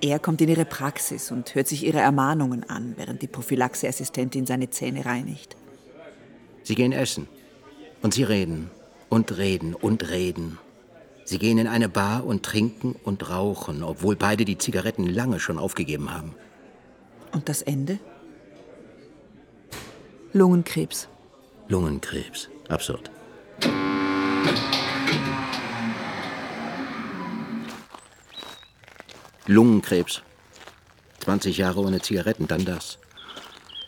Er 0.06 0.20
kommt 0.20 0.40
in 0.40 0.50
ihre 0.50 0.66
Praxis 0.66 1.32
und 1.32 1.56
hört 1.56 1.68
sich 1.68 1.84
ihre 1.84 1.98
Ermahnungen 1.98 2.64
an, 2.70 2.94
während 2.96 3.24
die 3.24 3.28
Prophylaxeassistentin 3.28 4.46
seine 4.46 4.70
Zähne 4.70 5.04
reinigt. 5.04 5.56
Sie 6.62 6.76
gehen 6.76 6.92
essen 6.92 7.28
und 8.04 8.14
sie 8.14 8.22
reden 8.22 8.70
und 9.10 9.36
reden 9.36 9.74
und 9.74 10.08
reden. 10.12 10.60
Sie 11.24 11.40
gehen 11.40 11.58
in 11.58 11.66
eine 11.66 11.90
Bar 11.90 12.24
und 12.24 12.44
trinken 12.44 12.96
und 13.04 13.32
rauchen, 13.32 13.82
obwohl 13.82 14.16
beide 14.16 14.46
die 14.46 14.60
Zigaretten 14.60 15.08
lange 15.08 15.40
schon 15.40 15.58
aufgegeben 15.58 16.14
haben. 16.14 16.36
Und 17.32 17.50
das 17.50 17.64
Ende? 17.64 17.98
Lungenkrebs. 20.34 21.08
Lungenkrebs. 21.68 22.48
Absurd. 22.70 23.10
Lungenkrebs. 29.48 30.24
20 31.20 31.58
Jahre 31.58 31.80
ohne 31.82 32.02
Zigaretten, 32.02 32.48
dann 32.48 32.66
das. 32.66 32.98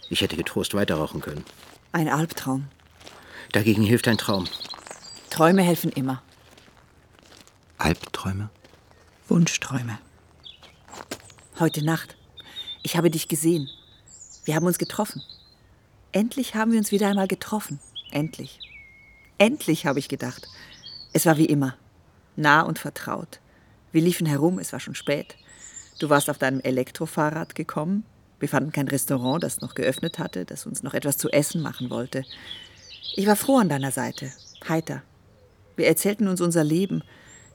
Ich 0.10 0.22
hätte 0.22 0.38
getrost 0.38 0.74
weiterrauchen 0.76 1.20
können. 1.20 1.44
Ein 1.92 2.10
Albtraum. 2.10 2.68
Dagegen 3.52 3.84
hilft 3.84 4.08
ein 4.08 4.18
Traum. 4.18 4.46
Träume 5.32 5.64
helfen 5.64 5.92
immer. 5.92 6.22
Albträume? 7.80 8.50
Wunschträume. 9.28 9.98
Heute 11.60 11.84
Nacht. 11.84 12.16
Ich 12.84 12.96
habe 12.96 13.10
dich 13.10 13.28
gesehen. 13.28 13.68
Wir 14.46 14.56
haben 14.56 14.66
uns 14.66 14.78
getroffen. 14.78 15.24
Endlich 16.12 16.56
haben 16.56 16.72
wir 16.72 16.80
uns 16.80 16.92
wieder 16.92 17.08
einmal 17.08 17.28
getroffen. 17.28 17.80
Endlich. 18.12 18.60
Endlich, 19.40 19.86
habe 19.86 20.00
ich 20.00 20.08
gedacht. 20.08 20.48
Es 21.14 21.26
war 21.26 21.38
wie 21.38 21.46
immer. 21.46 21.76
Nah 22.36 22.62
und 22.62 22.80
vertraut. 22.80 23.40
Wir 23.98 24.04
liefen 24.04 24.28
herum, 24.28 24.60
es 24.60 24.74
war 24.74 24.80
schon 24.80 24.94
spät. 24.94 25.36
Du 25.98 26.12
warst 26.12 26.30
auf 26.30 26.38
deinem 26.38 26.60
Elektrofahrrad 26.60 27.56
gekommen. 27.56 28.06
Wir 28.40 28.48
fanden 28.48 28.72
kein 28.72 28.88
Restaurant, 28.88 29.42
das 29.42 29.60
noch 29.62 29.74
geöffnet 29.74 30.20
hatte, 30.20 30.46
das 30.46 30.68
uns 30.68 30.84
noch 30.84 30.94
etwas 30.94 31.18
zu 31.18 31.32
essen 31.32 31.64
machen 31.64 31.90
wollte. 31.90 32.24
Ich 33.16 33.26
war 33.26 33.36
froh 33.36 33.58
an 33.58 33.70
deiner 33.70 33.90
Seite, 33.90 34.32
heiter. 34.70 35.02
Wir 35.78 35.88
erzählten 35.88 36.28
uns 36.28 36.42
unser 36.42 36.64
Leben, 36.64 37.02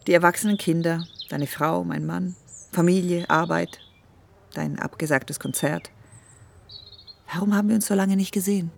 die 0.09 0.14
erwachsenen 0.14 0.59
Kinder, 0.59 1.07
deine 1.28 1.46
Frau, 1.46 1.85
mein 1.85 2.07
Mann, 2.07 2.35
Familie, 2.72 3.31
Arbeit, 3.31 3.78
dein 4.52 4.81
abgesagtes 4.81 5.38
Konzert. 5.38 5.92
Warum 7.33 7.55
haben 7.55 7.68
wir 7.68 7.76
uns 7.76 7.87
so 7.87 7.94
lange 7.94 8.16
nicht 8.16 8.35
gesehen? 8.35 8.72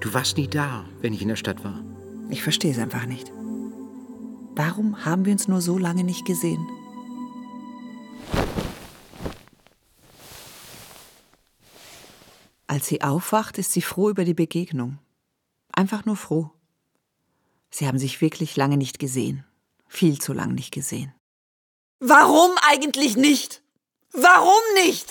Du 0.00 0.12
warst 0.12 0.36
nie 0.36 0.46
da, 0.46 0.84
wenn 1.00 1.14
ich 1.14 1.22
in 1.22 1.28
der 1.28 1.36
Stadt 1.36 1.64
war. 1.64 1.82
Ich 2.28 2.42
verstehe 2.42 2.72
es 2.72 2.78
einfach 2.78 3.06
nicht. 3.06 3.32
Warum 4.56 5.04
haben 5.04 5.24
wir 5.24 5.32
uns 5.32 5.48
nur 5.48 5.60
so 5.60 5.78
lange 5.78 6.04
nicht 6.04 6.24
gesehen? 6.24 6.64
Als 12.68 12.86
sie 12.86 13.02
aufwacht, 13.02 13.58
ist 13.58 13.72
sie 13.72 13.82
froh 13.82 14.10
über 14.10 14.24
die 14.24 14.34
Begegnung. 14.34 14.98
Einfach 15.72 16.04
nur 16.04 16.16
froh. 16.16 16.50
Sie 17.70 17.86
haben 17.88 17.98
sich 17.98 18.20
wirklich 18.20 18.56
lange 18.56 18.76
nicht 18.76 18.98
gesehen. 19.00 19.44
Viel 19.88 20.20
zu 20.20 20.32
lange 20.32 20.54
nicht 20.54 20.72
gesehen. 20.72 21.12
Warum 21.98 22.50
eigentlich 22.68 23.16
nicht? 23.16 23.62
Warum 24.12 24.62
nicht? 24.76 25.08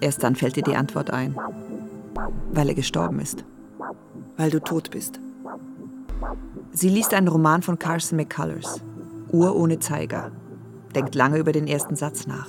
Erst 0.00 0.22
dann 0.24 0.34
fällt 0.34 0.56
ihr 0.56 0.64
die 0.64 0.76
Antwort 0.76 1.10
ein. 1.10 1.36
Weil 2.50 2.68
er 2.68 2.74
gestorben 2.74 3.20
ist. 3.20 3.44
Weil 4.36 4.50
du 4.50 4.60
tot 4.60 4.90
bist. 4.90 5.20
Sie 6.76 6.88
liest 6.88 7.14
einen 7.14 7.28
Roman 7.28 7.62
von 7.62 7.78
Carson 7.78 8.16
McCullers, 8.16 8.82
Uhr 9.30 9.54
ohne 9.54 9.78
Zeiger, 9.78 10.32
denkt 10.92 11.14
lange 11.14 11.38
über 11.38 11.52
den 11.52 11.68
ersten 11.68 11.94
Satz 11.94 12.26
nach. 12.26 12.48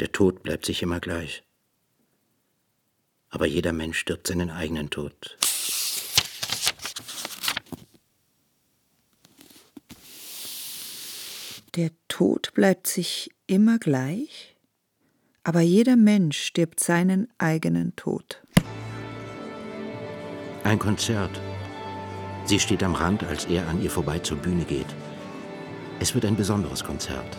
Der 0.00 0.10
Tod 0.10 0.42
bleibt 0.42 0.66
sich 0.66 0.82
immer 0.82 0.98
gleich. 0.98 1.44
Aber 3.28 3.46
jeder 3.46 3.72
Mensch 3.72 4.00
stirbt 4.00 4.26
seinen 4.26 4.50
eigenen 4.50 4.90
Tod. 4.90 5.38
Der 11.76 11.92
Tod 12.08 12.52
bleibt 12.52 12.88
sich 12.88 13.30
immer 13.46 13.78
gleich, 13.78 14.55
aber 15.46 15.60
jeder 15.60 15.94
Mensch 15.94 16.38
stirbt 16.38 16.80
seinen 16.80 17.28
eigenen 17.38 17.94
Tod. 17.94 18.42
Ein 20.64 20.80
Konzert. 20.80 21.40
Sie 22.46 22.58
steht 22.58 22.82
am 22.82 22.94
Rand, 22.94 23.22
als 23.22 23.44
er 23.44 23.68
an 23.68 23.80
ihr 23.80 23.90
vorbei 23.90 24.18
zur 24.18 24.38
Bühne 24.38 24.64
geht. 24.64 24.92
Es 26.00 26.16
wird 26.16 26.24
ein 26.24 26.34
besonderes 26.34 26.82
Konzert, 26.82 27.36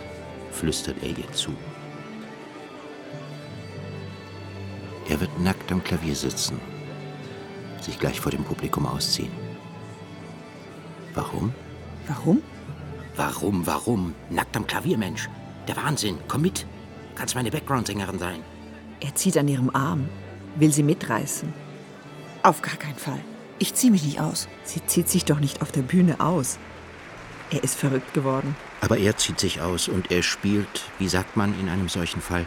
flüstert 0.51 0.95
er 1.03 1.09
ihr 1.09 1.31
zu. 1.33 1.51
Er 5.09 5.19
wird 5.19 5.41
nackt 5.41 5.69
am 5.73 5.83
Klavier 5.83 6.15
sitzen, 6.15 6.61
sich 7.81 7.99
gleich 7.99 8.21
vor 8.21 8.31
dem 8.31 8.45
Publikum 8.45 8.85
ausziehen. 8.85 9.33
Warum? 11.13 11.53
Warum? 12.07 12.41
Warum, 13.17 13.67
warum? 13.67 14.15
Nackt 14.29 14.55
am 14.55 14.65
Klavier, 14.65 14.97
Mensch. 14.97 15.27
Der 15.67 15.75
Wahnsinn. 15.75 16.19
Komm 16.29 16.43
mit. 16.43 16.65
Kannst 17.17 17.33
meine 17.33 17.49
Background-Sängerin 17.49 18.19
sein. 18.19 18.43
Er 18.99 19.15
zieht 19.15 19.37
an 19.37 19.47
ihrem 19.47 19.71
Arm, 19.75 20.07
will 20.55 20.71
sie 20.71 20.83
mitreißen. 20.83 21.51
Auf 22.43 22.61
gar 22.61 22.75
keinen 22.75 22.97
Fall. 22.97 23.19
Ich 23.57 23.73
ziehe 23.73 23.91
mich 23.91 24.03
nicht 24.03 24.19
aus. 24.19 24.47
Sie 24.63 24.85
zieht 24.85 25.09
sich 25.09 25.25
doch 25.25 25.39
nicht 25.39 25.63
auf 25.63 25.71
der 25.71 25.81
Bühne 25.81 26.19
aus. 26.19 26.59
Er 27.49 27.63
ist 27.63 27.75
verrückt 27.75 28.13
geworden. 28.13 28.55
Aber 28.81 28.97
er 28.99 29.17
zieht 29.17 29.39
sich 29.39 29.61
aus 29.61 29.87
und 29.87 30.11
er 30.11 30.21
spielt, 30.21 30.83
wie 30.99 31.07
sagt 31.07 31.35
man 31.35 31.59
in 31.59 31.69
einem 31.69 31.89
solchen 31.89 32.21
Fall, 32.21 32.45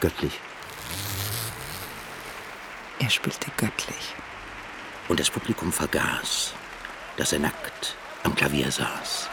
göttlich. 0.00 0.40
Er 2.98 3.10
spielte 3.10 3.50
göttlich. 3.56 4.14
Und 5.08 5.20
das 5.20 5.30
Publikum 5.30 5.70
vergaß, 5.70 6.54
dass 7.16 7.32
er 7.32 7.38
nackt 7.38 7.94
am 8.24 8.34
Klavier 8.34 8.72
saß. 8.72 9.28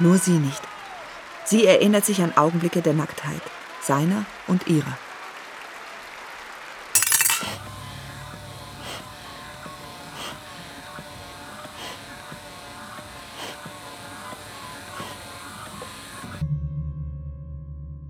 Nur 0.00 0.18
sie 0.18 0.38
nicht. 0.38 0.62
Sie 1.46 1.64
erinnert 1.64 2.04
sich 2.04 2.22
an 2.22 2.36
Augenblicke 2.36 2.82
der 2.82 2.92
Nacktheit, 2.92 3.40
seiner 3.80 4.24
und 4.48 4.66
ihrer. 4.66 4.98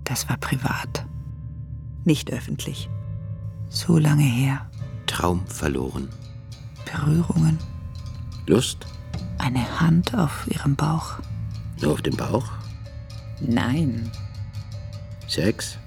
Das 0.03 0.27
war 0.27 0.37
privat, 0.37 1.05
nicht 2.05 2.31
öffentlich. 2.33 2.89
So 3.69 3.99
lange 3.99 4.23
her. 4.23 4.67
Traum 5.05 5.45
verloren. 5.45 6.09
Berührungen, 6.85 7.59
Lust? 8.47 8.87
eine 9.37 9.79
Hand 9.79 10.13
auf 10.13 10.47
ihrem 10.47 10.75
Bauch. 10.75 11.19
Nur 11.81 11.93
auf 11.93 12.01
dem 12.01 12.17
Bauch? 12.17 12.56
Nein. 13.39 14.11
Sex? 15.27 15.77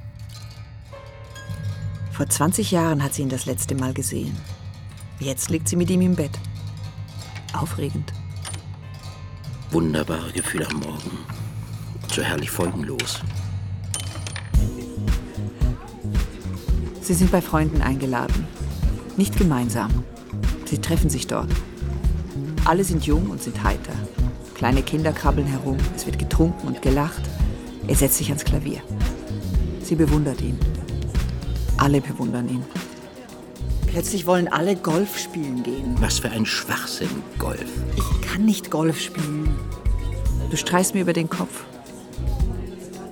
Vor 2.12 2.28
20 2.28 2.70
Jahren 2.70 3.02
hat 3.02 3.14
sie 3.14 3.22
ihn 3.22 3.28
das 3.28 3.46
letzte 3.46 3.74
Mal 3.74 3.94
gesehen. 3.94 4.36
Jetzt 5.18 5.50
liegt 5.50 5.68
sie 5.68 5.76
mit 5.76 5.90
ihm 5.90 6.02
im 6.02 6.16
Bett. 6.16 6.38
Aufregend. 7.52 8.12
Wunderbare 9.70 10.32
Gefühle 10.32 10.68
am 10.68 10.80
Morgen. 10.80 11.18
So 12.12 12.22
herrlich 12.22 12.50
folgenlos. 12.50 13.20
Sie 17.00 17.14
sind 17.14 17.32
bei 17.32 17.40
Freunden 17.40 17.80
eingeladen. 17.82 18.46
Nicht 19.16 19.36
gemeinsam. 19.36 20.04
Sie 20.66 20.78
treffen 20.78 21.08
sich 21.08 21.26
dort. 21.26 21.50
Alle 22.64 22.84
sind 22.84 23.06
jung 23.06 23.30
und 23.30 23.42
sind 23.42 23.62
heiter. 23.64 23.94
Kleine 24.54 24.82
Kinder 24.82 25.12
krabbeln 25.12 25.46
herum. 25.46 25.78
Es 25.96 26.04
wird 26.04 26.18
getrunken 26.18 26.66
und 26.66 26.82
gelacht. 26.82 27.29
Er 27.90 27.96
setzt 27.96 28.18
sich 28.18 28.28
ans 28.28 28.44
Klavier. 28.44 28.80
Sie 29.82 29.96
bewundert 29.96 30.40
ihn. 30.42 30.56
Alle 31.76 32.00
bewundern 32.00 32.48
ihn. 32.48 32.62
Plötzlich 33.88 34.26
wollen 34.26 34.46
alle 34.46 34.76
Golf 34.76 35.18
spielen 35.18 35.64
gehen. 35.64 35.96
Was 35.98 36.20
für 36.20 36.30
ein 36.30 36.46
Schwachsinn, 36.46 37.10
Golf. 37.36 37.66
Ich 37.96 38.28
kann 38.28 38.44
nicht 38.44 38.70
Golf 38.70 39.00
spielen. 39.00 39.52
Du 40.52 40.56
streichst 40.56 40.94
mir 40.94 41.00
über 41.00 41.12
den 41.12 41.28
Kopf. 41.28 41.64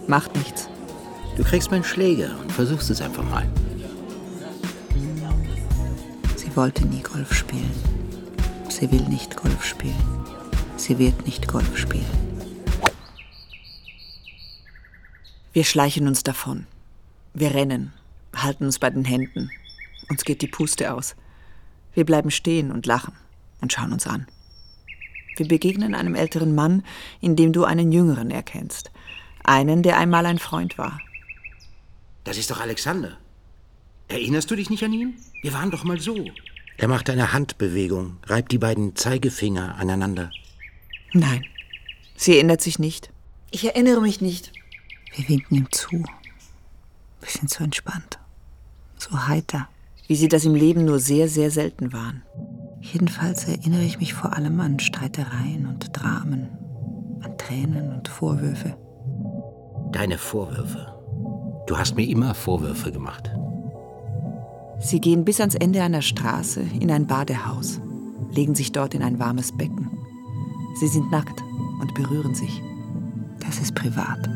Macht 0.07 0.37
nichts. 0.37 0.69
Du 1.37 1.43
kriegst 1.43 1.73
meinen 1.73 1.83
Schläger 1.83 2.31
und 2.41 2.53
versuchst 2.53 2.89
es 2.89 3.01
einfach 3.03 3.29
mal. 3.29 3.49
Sie 6.37 6.55
wollte 6.55 6.87
nie 6.87 7.03
Golf 7.03 7.35
spielen. 7.35 7.73
Sie 8.69 8.89
will 8.93 9.03
nicht 9.09 9.37
Golf 9.37 9.65
spielen. 9.65 9.97
Sie 10.77 11.01
wird 11.01 11.27
nicht 11.27 11.49
Golf 11.49 11.77
spielen. 11.77 12.28
Wir 15.59 15.65
schleichen 15.65 16.07
uns 16.07 16.23
davon. 16.23 16.69
Wir 17.35 17.53
rennen, 17.53 17.93
halten 18.33 18.65
uns 18.67 18.79
bei 18.79 18.91
den 18.91 19.05
Händen. 19.05 19.51
Uns 20.09 20.25
geht 20.25 20.41
die 20.41 20.47
Puste 20.47 20.95
aus. 20.95 21.17
Wir 21.95 22.05
bleiben 22.05 22.31
stehen 22.31 22.71
und 22.71 22.87
lachen 22.87 23.13
und 23.61 23.73
schauen 23.73 23.93
uns 23.93 24.07
an. 24.07 24.29
Wir 25.37 25.49
begegnen 25.49 25.97
einem 25.97 26.15
älteren 26.15 26.55
Mann, 26.55 26.85
in 27.21 27.35
dem 27.35 27.53
du 27.53 27.65
einen 27.65 27.91
jüngeren 27.91 28.31
erkennst. 28.31 28.93
Einen, 29.43 29.83
der 29.83 29.99
einmal 29.99 30.27
ein 30.27 30.39
Freund 30.39 30.79
war. 30.79 31.01
Das 32.23 32.39
ist 32.39 32.53
doch 32.53 32.61
Alexander. 32.61 33.19
Erinnerst 34.07 34.49
du 34.53 34.55
dich 34.55 34.71
nicht 34.71 34.85
an 34.85 34.93
ihn? 34.93 35.17
Wir 35.43 35.55
waren 35.55 35.73
doch 35.73 35.83
mal 35.83 35.99
so. 35.99 36.25
Er 36.77 36.87
macht 36.87 37.11
eine 37.11 37.33
Handbewegung, 37.33 38.19
reibt 38.27 38.53
die 38.53 38.59
beiden 38.59 38.95
Zeigefinger 38.95 39.75
aneinander. 39.75 40.31
Nein, 41.15 41.45
sie 42.15 42.37
erinnert 42.37 42.61
sich 42.61 42.79
nicht. 42.79 43.11
Ich 43.51 43.65
erinnere 43.65 44.01
mich 44.01 44.21
nicht. 44.21 44.53
Wir 45.15 45.29
winken 45.29 45.57
ihm 45.57 45.67
zu. 45.71 45.91
Wir 45.91 47.29
sind 47.29 47.51
so 47.51 47.65
entspannt, 47.65 48.19
so 48.97 49.27
heiter, 49.27 49.69
wie 50.07 50.17
sie 50.17 50.29
das 50.29 50.45
im 50.45 50.55
Leben 50.55 50.85
nur 50.85 50.99
sehr, 50.99 51.29
sehr 51.29 51.51
selten 51.51 51.93
waren. 51.93 52.23
Jedenfalls 52.81 53.49
erinnere 53.49 53.83
ich 53.83 53.99
mich 53.99 54.15
vor 54.15 54.35
allem 54.35 54.61
an 54.61 54.79
Streitereien 54.79 55.67
und 55.67 55.91
Dramen, 55.93 56.49
an 57.21 57.37
Tränen 57.37 57.93
und 57.93 58.09
Vorwürfe. 58.09 58.77
Deine 59.93 60.17
Vorwürfe. 60.17 60.95
Du 61.67 61.77
hast 61.77 61.97
mir 61.97 62.09
immer 62.09 62.35
Vorwürfe 62.35 62.93
gemacht. 62.93 63.31
Sie 64.81 65.01
gehen 65.01 65.25
bis 65.25 65.41
ans 65.41 65.57
Ende 65.57 65.83
einer 65.83 66.03
Straße 66.03 66.61
in 66.61 66.91
ein 66.91 67.07
Badehaus, 67.07 67.81
legen 68.31 68.55
sich 68.55 68.71
dort 68.71 68.95
in 68.95 69.03
ein 69.03 69.19
warmes 69.19 69.57
Becken. 69.57 69.91
Sie 70.79 70.89
sind 70.89 71.11
nackt 71.11 71.43
und 71.81 71.95
berühren 71.95 72.35
sich. 72.35 72.63
Das 73.41 73.59
ist 73.59 73.75
privat. 73.75 74.29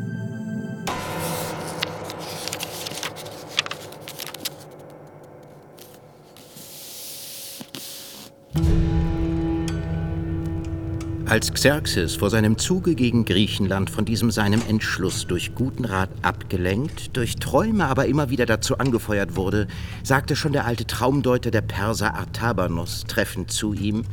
Als 11.32 11.50
Xerxes 11.50 12.16
vor 12.16 12.28
seinem 12.28 12.58
Zuge 12.58 12.94
gegen 12.94 13.24
Griechenland 13.24 13.88
von 13.88 14.04
diesem 14.04 14.30
seinem 14.30 14.60
Entschluss 14.68 15.26
durch 15.26 15.54
guten 15.54 15.86
Rat 15.86 16.10
abgelenkt, 16.20 17.16
durch 17.16 17.36
Träume 17.36 17.86
aber 17.86 18.04
immer 18.04 18.28
wieder 18.28 18.44
dazu 18.44 18.76
angefeuert 18.76 19.34
wurde, 19.34 19.66
sagte 20.02 20.36
schon 20.36 20.52
der 20.52 20.66
alte 20.66 20.86
Traumdeuter 20.86 21.50
der 21.50 21.62
Perser 21.62 22.16
Artabanos 22.16 23.04
treffend 23.08 23.50
zu 23.50 23.72
ihm, 23.72 24.04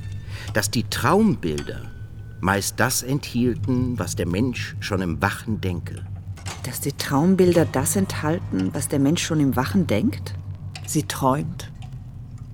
dass 0.54 0.72
die 0.72 0.86
Traumbilder 0.86 1.82
meist 2.40 2.80
das 2.80 3.04
enthielten, 3.04 4.00
was 4.00 4.16
der 4.16 4.26
Mensch 4.26 4.78
schon 4.80 5.02
im 5.02 5.22
Wachen 5.22 5.60
denke. 5.60 6.06
Dass 6.64 6.80
die 6.80 6.94
Traumbilder 6.94 7.66
das 7.66 7.98
enthalten, 7.98 8.70
was 8.72 8.88
der 8.88 9.00
Mensch 9.00 9.22
schon 9.22 9.42
im 9.42 9.58
Wachen 9.58 9.88
denkt? 9.88 10.36
Sie 10.86 11.04
träumt 11.04 11.70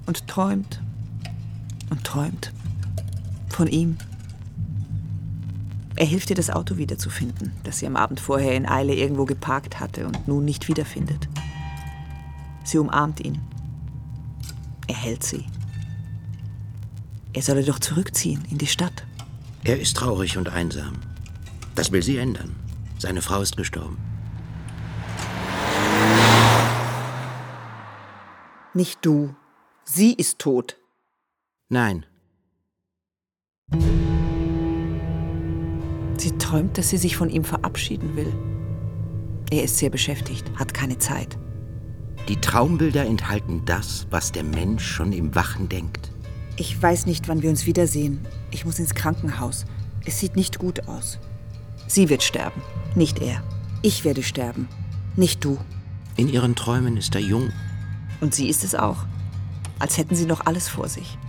und 0.07 0.27
träumt 0.27 0.81
und 1.91 2.03
träumt. 2.03 2.51
Von 3.49 3.67
ihm. 3.67 3.97
Er 5.97 6.05
hilft 6.05 6.29
ihr, 6.29 6.35
das 6.35 6.49
Auto 6.49 6.77
wiederzufinden, 6.77 7.53
das 7.63 7.79
sie 7.79 7.87
am 7.87 7.95
Abend 7.95 8.19
vorher 8.19 8.55
in 8.55 8.67
Eile 8.67 8.93
irgendwo 8.93 9.25
geparkt 9.25 9.79
hatte 9.79 10.05
und 10.05 10.27
nun 10.27 10.43
nicht 10.43 10.67
wiederfindet. 10.67 11.29
Sie 12.65 12.77
umarmt 12.77 13.21
ihn. 13.21 13.39
Er 14.87 14.95
hält 14.95 15.23
sie. 15.23 15.45
Er 17.33 17.41
solle 17.41 17.63
doch 17.63 17.79
zurückziehen 17.79 18.43
in 18.49 18.57
die 18.57 18.67
Stadt. 18.67 19.05
Er 19.63 19.79
ist 19.79 19.95
traurig 19.95 20.37
und 20.37 20.49
einsam. 20.49 20.95
Das 21.75 21.91
will 21.91 22.03
sie 22.03 22.17
ändern. 22.17 22.55
Seine 22.97 23.21
Frau 23.21 23.41
ist 23.41 23.57
gestorben. 23.57 23.97
Nicht 28.73 28.99
du. 29.05 29.33
Sie 29.85 30.13
ist 30.13 30.39
tot. 30.39 30.77
Nein, 31.69 32.05
Sie 36.17 36.37
träumt, 36.37 36.77
dass 36.77 36.89
sie 36.89 36.97
sich 36.97 37.17
von 37.17 37.29
ihm 37.29 37.43
verabschieden 37.43 38.15
will. 38.15 38.33
Er 39.51 39.63
ist 39.63 39.77
sehr 39.77 39.89
beschäftigt, 39.89 40.49
hat 40.55 40.73
keine 40.73 40.97
Zeit. 40.97 41.37
die 42.27 42.37
Traumbilder 42.41 43.05
enthalten 43.05 43.61
das, 43.65 44.07
was 44.09 44.31
der 44.31 44.43
Mensch 44.43 44.83
schon 44.83 45.13
im 45.13 45.35
Wachen 45.35 45.69
denkt. 45.69 46.11
Ich 46.57 46.81
weiß 46.81 47.05
nicht, 47.05 47.27
wann 47.27 47.43
wir 47.43 47.51
uns 47.51 47.67
wiedersehen. 47.67 48.25
Ich 48.49 48.65
muss 48.65 48.79
ins 48.79 48.95
Krankenhaus. 48.95 49.65
Es 50.05 50.19
sieht 50.19 50.35
nicht 50.35 50.57
gut 50.57 50.87
aus. 50.87 51.19
Sie 51.87 52.09
wird 52.09 52.23
sterben, 52.23 52.61
nicht 52.95 53.19
er. 53.19 53.43
Ich 53.83 54.05
werde 54.05 54.23
sterben, 54.23 54.67
nicht 55.15 55.43
du. 55.43 55.59
In 56.15 56.27
ihren 56.29 56.55
Träumen 56.55 56.97
ist 56.97 57.13
er 57.13 57.21
jung. 57.21 57.51
Und 58.21 58.33
sie 58.33 58.49
ist 58.49 58.63
es 58.63 58.73
auch. 58.73 59.05
Als 59.77 59.97
hätten 59.97 60.15
sie 60.15 60.25
noch 60.25 60.45
alles 60.47 60.67
vor 60.67 60.87
sich. 60.87 61.19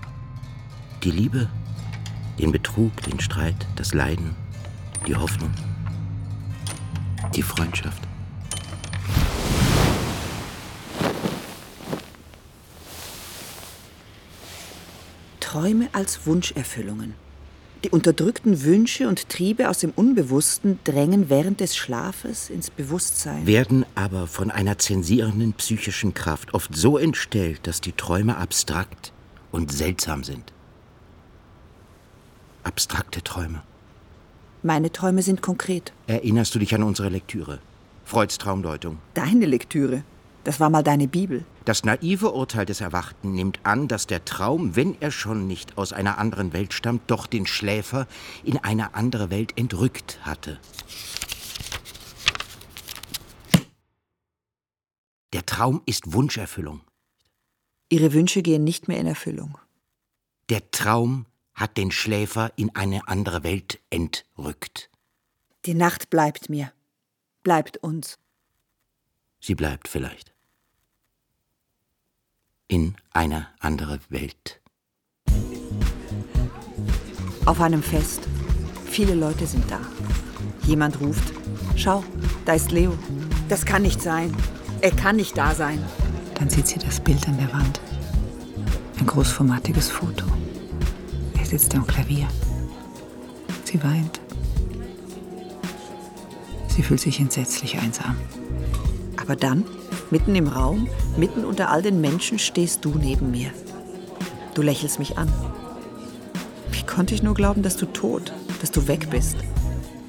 Die 1.02 1.10
Liebe, 1.10 1.50
den 2.38 2.52
Betrug, 2.52 3.02
den 3.02 3.20
Streit, 3.20 3.66
das 3.76 3.92
Leiden, 3.92 4.34
die 5.06 5.14
Hoffnung, 5.14 5.50
die 7.34 7.42
Freundschaft. 7.42 8.02
Träume 15.40 15.88
als 15.92 16.26
Wunscherfüllungen. 16.26 17.14
Die 17.84 17.90
unterdrückten 17.90 18.64
Wünsche 18.64 19.06
und 19.06 19.28
Triebe 19.28 19.70
aus 19.70 19.78
dem 19.78 19.92
Unbewussten 19.92 20.80
drängen 20.82 21.30
während 21.30 21.60
des 21.60 21.76
Schlafes 21.76 22.50
ins 22.50 22.68
Bewusstsein. 22.70 23.46
werden 23.46 23.86
aber 23.94 24.26
von 24.26 24.50
einer 24.50 24.78
zensierenden 24.78 25.52
psychischen 25.52 26.14
Kraft 26.14 26.52
oft 26.52 26.74
so 26.74 26.98
entstellt, 26.98 27.66
dass 27.66 27.80
die 27.80 27.92
Träume 27.92 28.38
abstrakt 28.38 29.12
und 29.52 29.70
seltsam 29.70 30.24
sind. 30.24 30.52
Abstrakte 32.64 33.22
Träume. 33.22 33.62
Meine 34.66 34.90
Träume 34.90 35.22
sind 35.22 35.42
konkret. 35.42 35.92
Erinnerst 36.08 36.52
du 36.52 36.58
dich 36.58 36.74
an 36.74 36.82
unsere 36.82 37.08
Lektüre? 37.08 37.60
Freuds 38.04 38.36
Traumdeutung. 38.36 38.98
Deine 39.14 39.46
Lektüre. 39.46 40.02
Das 40.42 40.58
war 40.58 40.70
mal 40.70 40.82
deine 40.82 41.06
Bibel. 41.06 41.44
Das 41.64 41.84
naive 41.84 42.32
Urteil 42.32 42.66
des 42.66 42.80
Erwachten 42.80 43.32
nimmt 43.32 43.60
an, 43.62 43.86
dass 43.86 44.08
der 44.08 44.24
Traum, 44.24 44.74
wenn 44.74 45.00
er 45.00 45.12
schon 45.12 45.46
nicht 45.46 45.78
aus 45.78 45.92
einer 45.92 46.18
anderen 46.18 46.52
Welt 46.52 46.72
stammt, 46.72 47.02
doch 47.12 47.28
den 47.28 47.46
Schläfer 47.46 48.08
in 48.42 48.58
eine 48.58 48.96
andere 48.96 49.30
Welt 49.30 49.56
entrückt 49.56 50.18
hatte. 50.22 50.58
Der 55.32 55.46
Traum 55.46 55.80
ist 55.86 56.12
Wunscherfüllung. 56.12 56.80
Ihre 57.88 58.12
Wünsche 58.12 58.42
gehen 58.42 58.64
nicht 58.64 58.88
mehr 58.88 58.98
in 58.98 59.06
Erfüllung. 59.06 59.58
Der 60.50 60.72
Traum 60.72 61.26
hat 61.56 61.78
den 61.78 61.90
Schläfer 61.90 62.52
in 62.56 62.74
eine 62.76 63.08
andere 63.08 63.42
Welt 63.42 63.80
entrückt. 63.90 64.90
Die 65.64 65.74
Nacht 65.74 66.10
bleibt 66.10 66.48
mir, 66.48 66.70
bleibt 67.42 67.78
uns. 67.78 68.18
Sie 69.40 69.54
bleibt 69.54 69.88
vielleicht. 69.88 70.32
In 72.68 72.94
eine 73.10 73.48
andere 73.58 73.98
Welt. 74.10 74.60
Auf 77.46 77.60
einem 77.60 77.82
Fest. 77.82 78.28
Viele 78.84 79.14
Leute 79.14 79.46
sind 79.46 79.70
da. 79.70 79.80
Jemand 80.64 81.00
ruft, 81.00 81.32
schau, 81.76 82.04
da 82.44 82.54
ist 82.54 82.70
Leo. 82.70 82.96
Das 83.48 83.64
kann 83.64 83.82
nicht 83.82 84.02
sein. 84.02 84.34
Er 84.80 84.90
kann 84.90 85.16
nicht 85.16 85.36
da 85.38 85.54
sein. 85.54 85.82
Dann 86.34 86.50
sieht 86.50 86.66
sie 86.66 86.78
das 86.78 87.00
Bild 87.00 87.26
an 87.28 87.38
der 87.38 87.52
Wand. 87.52 87.80
Ein 88.98 89.06
großformatiges 89.06 89.90
Foto. 89.90 90.26
Er 91.46 91.50
sitzt 91.50 91.76
am 91.76 91.86
Klavier. 91.86 92.26
Sie 93.62 93.80
weint. 93.80 94.18
Sie 96.66 96.82
fühlt 96.82 96.98
sich 96.98 97.20
entsetzlich 97.20 97.78
einsam. 97.78 98.16
Aber 99.16 99.36
dann, 99.36 99.64
mitten 100.10 100.34
im 100.34 100.48
Raum, 100.48 100.88
mitten 101.16 101.44
unter 101.44 101.70
all 101.70 101.82
den 101.82 102.00
Menschen, 102.00 102.40
stehst 102.40 102.84
du 102.84 102.96
neben 102.98 103.30
mir. 103.30 103.52
Du 104.54 104.62
lächelst 104.62 104.98
mich 104.98 105.18
an. 105.18 105.32
Wie 106.72 106.82
konnte 106.82 107.14
ich 107.14 107.22
nur 107.22 107.34
glauben, 107.34 107.62
dass 107.62 107.76
du 107.76 107.86
tot, 107.86 108.32
dass 108.60 108.72
du 108.72 108.88
weg 108.88 109.08
bist? 109.10 109.36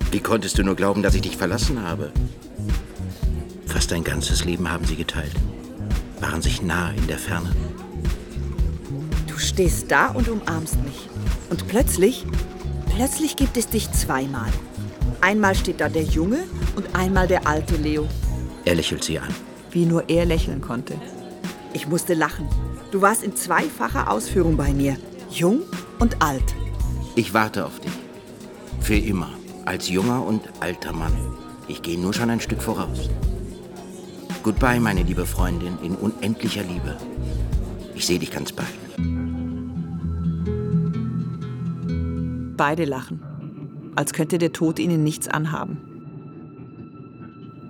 Wie 0.09 0.21
konntest 0.21 0.57
du 0.57 0.63
nur 0.63 0.75
glauben, 0.75 1.03
dass 1.03 1.13
ich 1.13 1.21
dich 1.21 1.37
verlassen 1.37 1.83
habe? 1.83 2.11
Fast 3.67 3.91
dein 3.91 4.03
ganzes 4.03 4.43
Leben 4.43 4.71
haben 4.71 4.85
sie 4.85 4.95
geteilt, 4.95 5.35
waren 6.19 6.41
sich 6.41 6.63
nah 6.63 6.89
in 6.93 7.05
der 7.05 7.19
Ferne. 7.19 7.55
Du 9.27 9.37
stehst 9.37 9.91
da 9.91 10.07
und 10.07 10.29
umarmst 10.29 10.83
mich. 10.83 11.07
Und 11.49 11.67
plötzlich, 11.67 12.25
plötzlich 12.95 13.35
gibt 13.35 13.57
es 13.57 13.67
dich 13.67 13.91
zweimal. 13.91 14.49
Einmal 15.21 15.55
steht 15.55 15.79
da 15.79 15.89
der 15.89 16.03
Junge 16.03 16.43
und 16.75 16.95
einmal 16.95 17.27
der 17.27 17.47
alte 17.47 17.75
Leo. 17.75 18.07
Er 18.65 18.75
lächelt 18.75 19.03
sie 19.03 19.19
an. 19.19 19.33
Wie 19.71 19.85
nur 19.85 20.09
er 20.09 20.25
lächeln 20.25 20.61
konnte. 20.61 20.95
Ich 21.73 21.87
musste 21.87 22.13
lachen. 22.13 22.47
Du 22.91 23.01
warst 23.01 23.23
in 23.23 23.35
zweifacher 23.35 24.09
Ausführung 24.09 24.57
bei 24.57 24.73
mir. 24.73 24.97
Jung 25.29 25.61
und 25.99 26.21
alt. 26.21 26.55
Ich 27.15 27.33
warte 27.33 27.65
auf 27.65 27.79
dich. 27.79 27.91
Für 28.79 28.97
immer. 28.97 29.29
Als 29.65 29.89
junger 29.89 30.25
und 30.25 30.41
alter 30.61 30.93
Mann. 30.93 31.13
Ich 31.67 31.81
gehe 31.81 31.99
nur 31.99 32.13
schon 32.13 32.29
ein 32.29 32.39
Stück 32.39 32.61
voraus. 32.61 33.09
Goodbye, 34.43 34.79
meine 34.79 35.03
liebe 35.03 35.25
Freundin, 35.25 35.77
in 35.83 35.95
unendlicher 35.95 36.63
Liebe. 36.63 36.97
Ich 37.95 38.05
sehe 38.05 38.19
dich 38.19 38.31
ganz 38.31 38.53
bald. 38.53 38.86
Beide 42.57 42.85
lachen, 42.85 43.21
als 43.95 44.13
könnte 44.13 44.39
der 44.39 44.51
Tod 44.51 44.79
ihnen 44.79 45.03
nichts 45.03 45.27
anhaben. 45.27 45.77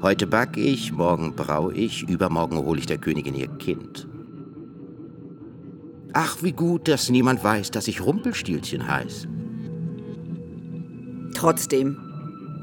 Heute 0.01 0.27
backe 0.27 0.61
ich, 0.61 0.93
morgen 0.93 1.35
brau 1.35 1.71
ich, 1.71 2.07
übermorgen 2.07 2.57
hole 2.57 2.79
ich 2.79 2.85
der 2.85 2.97
Königin 2.97 3.35
ihr 3.35 3.47
Kind. 3.47 4.07
Ach, 6.13 6.37
wie 6.41 6.53
gut, 6.53 6.87
dass 6.87 7.09
niemand 7.09 7.43
weiß, 7.43 7.71
dass 7.71 7.87
ich 7.87 8.01
Rumpelstilzchen 8.01 8.87
heiß. 8.87 9.27
Trotzdem, 11.35 11.97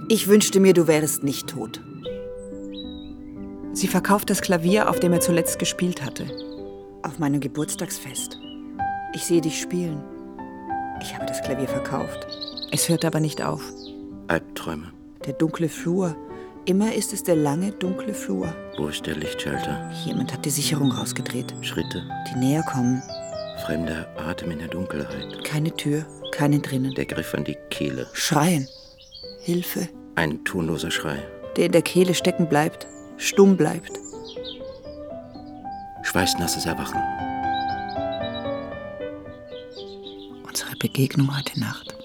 ich 0.09 0.27
wünschte 0.27 0.61
mir, 0.61 0.73
du 0.73 0.87
wärest 0.87 1.23
nicht 1.23 1.49
tot. 1.49 1.81
Sie 3.73 3.89
verkauft 3.89 4.31
das 4.31 4.41
Klavier, 4.41 4.89
auf 4.89 5.01
dem 5.01 5.13
er 5.13 5.21
zuletzt 5.21 5.59
gespielt 5.59 6.05
hatte. 6.05 6.25
Auf 7.03 7.19
meinem 7.19 7.41
Geburtstagsfest. 7.41 8.39
Ich 9.15 9.25
sehe 9.25 9.41
dich 9.41 9.61
spielen. 9.61 10.03
Ich 11.01 11.15
habe 11.15 11.27
das 11.27 11.43
Klavier 11.43 11.69
verkauft. 11.69 12.27
Es 12.71 12.89
hört 12.89 13.05
aber 13.05 13.21
nicht 13.21 13.43
auf. 13.43 13.63
Albträume. 14.29 14.93
Der 15.27 15.35
dunkle 15.35 15.69
Flur. 15.69 16.17
Immer 16.65 16.95
ist 16.95 17.13
es 17.13 17.23
der 17.23 17.37
lange, 17.37 17.73
dunkle 17.73 18.15
Flur. 18.15 18.55
Wo 18.79 18.89
ist 18.89 19.07
der 19.07 19.17
Lichtschalter? 19.17 19.91
Jemand 20.05 20.33
hat 20.33 20.45
die 20.45 20.51
Sicherung 20.51 20.91
rausgedreht. 20.93 21.55
Schritte. 21.61 22.03
Die 22.31 22.39
näher 22.39 22.63
kommen. 22.63 23.03
Fremder 23.67 24.09
Atem 24.17 24.51
in 24.51 24.59
der 24.59 24.69
Dunkelheit. 24.69 25.45
Keine 25.45 25.75
Tür, 25.75 26.05
keine 26.33 26.59
drinnen. 26.59 26.95
Der 26.95 27.07
Griff 27.07 27.35
an 27.35 27.45
die 27.45 27.57
Kehle. 27.71 28.07
Schreien. 28.13 28.67
Hilfe. 29.41 29.89
Ein 30.15 30.45
tonloser 30.45 30.91
Schrei. 30.91 31.19
Der 31.57 31.67
in 31.67 31.73
der 31.73 31.83
Kehle 31.83 32.15
stecken 32.15 32.49
bleibt 32.49 32.87
stumm 33.17 33.57
bleibt. 33.57 33.93
Schweißnasses 36.03 36.67
Erwachen. 36.67 37.01
Begegnung 40.85 41.35
heute 41.35 41.59
Nacht. 41.59 41.97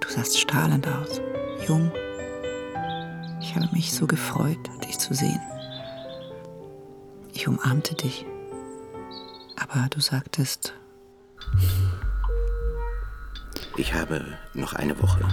Du 0.00 0.08
sahst 0.08 0.38
strahlend 0.38 0.86
aus, 0.86 1.20
jung. 1.66 1.90
Ich 3.40 3.56
habe 3.56 3.68
mich 3.72 3.92
so 3.92 4.06
gefreut, 4.06 4.60
dich 4.86 4.96
zu 4.98 5.12
sehen. 5.12 5.40
Ich 7.32 7.48
umarmte 7.48 7.96
dich. 7.96 8.24
Aber 9.56 9.88
du 9.90 10.00
sagtest. 10.00 10.72
Ich 13.76 13.92
habe 13.92 14.24
noch 14.54 14.74
eine 14.74 15.02
Woche. 15.02 15.26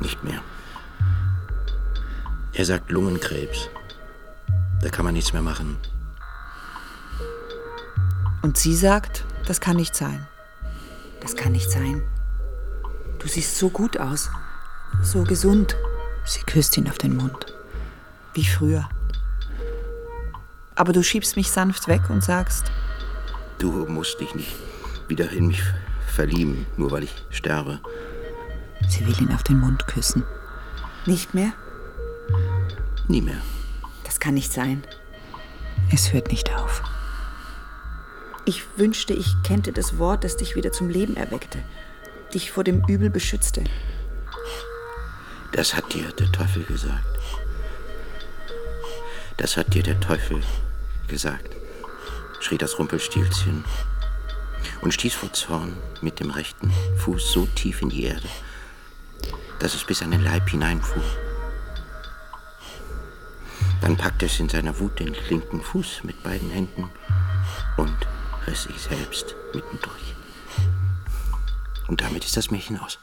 Nicht 0.00 0.24
mehr. 0.24 0.42
Er 2.52 2.64
sagt 2.64 2.90
Lungenkrebs. 2.90 3.68
Da 4.82 4.88
kann 4.88 5.04
man 5.04 5.14
nichts 5.14 5.32
mehr 5.32 5.42
machen. 5.42 5.76
Und 8.42 8.58
sie 8.58 8.74
sagt, 8.74 9.24
das 9.46 9.60
kann 9.60 9.76
nicht 9.76 9.94
sein. 9.94 10.26
Das 11.20 11.36
kann 11.36 11.52
nicht 11.52 11.70
sein. 11.70 12.02
Du 13.18 13.28
siehst 13.28 13.58
so 13.58 13.70
gut 13.70 13.98
aus. 13.98 14.30
So 15.02 15.24
gesund. 15.24 15.76
Sie 16.24 16.42
küsst 16.42 16.76
ihn 16.76 16.88
auf 16.88 16.98
den 16.98 17.16
Mund. 17.16 17.54
Wie 18.34 18.44
früher. 18.44 18.88
Aber 20.74 20.92
du 20.92 21.02
schiebst 21.02 21.36
mich 21.36 21.50
sanft 21.50 21.88
weg 21.88 22.10
und 22.10 22.22
sagst. 22.22 22.70
Du 23.58 23.70
musst 23.86 24.20
dich 24.20 24.34
nicht 24.34 24.54
wieder 25.08 25.30
in 25.30 25.46
mich 25.46 25.62
verlieben, 26.06 26.66
nur 26.76 26.90
weil 26.90 27.04
ich 27.04 27.14
sterbe. 27.30 27.80
Sie 28.88 29.06
will 29.06 29.20
ihn 29.20 29.32
auf 29.32 29.42
den 29.42 29.60
Mund 29.60 29.86
küssen. 29.86 30.24
Nicht 31.06 31.34
mehr? 31.34 31.52
Nie 33.08 33.22
mehr. 33.22 33.40
Das 34.04 34.20
kann 34.20 34.34
nicht 34.34 34.52
sein. 34.52 34.82
Es 35.92 36.12
hört 36.12 36.30
nicht 36.30 36.54
auf. 36.54 36.82
Ich 38.46 38.62
wünschte, 38.76 39.14
ich 39.14 39.42
kennte 39.42 39.72
das 39.72 39.96
Wort, 39.96 40.22
das 40.22 40.36
dich 40.36 40.54
wieder 40.54 40.70
zum 40.70 40.90
Leben 40.90 41.16
erweckte, 41.16 41.58
dich 42.34 42.50
vor 42.50 42.62
dem 42.62 42.84
Übel 42.86 43.08
beschützte. 43.08 43.64
Das 45.52 45.74
hat 45.74 45.94
dir 45.94 46.10
der 46.12 46.30
Teufel 46.30 46.62
gesagt. 46.64 47.06
Das 49.38 49.56
hat 49.56 49.72
dir 49.72 49.82
der 49.82 49.98
Teufel 49.98 50.42
gesagt, 51.08 51.56
schrie 52.40 52.58
das 52.58 52.78
Rumpelstilzchen 52.78 53.64
und 54.82 54.92
stieß 54.92 55.14
vor 55.14 55.32
Zorn 55.32 55.76
mit 56.02 56.20
dem 56.20 56.30
rechten 56.30 56.70
Fuß 56.98 57.32
so 57.32 57.46
tief 57.46 57.80
in 57.80 57.88
die 57.88 58.04
Erde, 58.04 58.28
dass 59.58 59.74
es 59.74 59.84
bis 59.84 60.02
an 60.02 60.10
den 60.10 60.22
Leib 60.22 60.50
hineinfuhr. 60.50 61.02
Dann 63.80 63.96
packte 63.96 64.26
es 64.26 64.38
in 64.38 64.50
seiner 64.50 64.78
Wut 64.80 65.00
den 65.00 65.16
linken 65.30 65.62
Fuß 65.62 66.04
mit 66.04 66.22
beiden 66.22 66.50
Händen 66.50 66.90
und 67.76 67.96
riss 68.46 68.64
sich 68.64 68.78
selbst 68.78 69.34
mittendurch. 69.52 70.14
Und 71.88 72.00
damit 72.00 72.24
ist 72.24 72.36
das 72.36 72.50
Märchen 72.50 72.78
aus. 72.78 72.98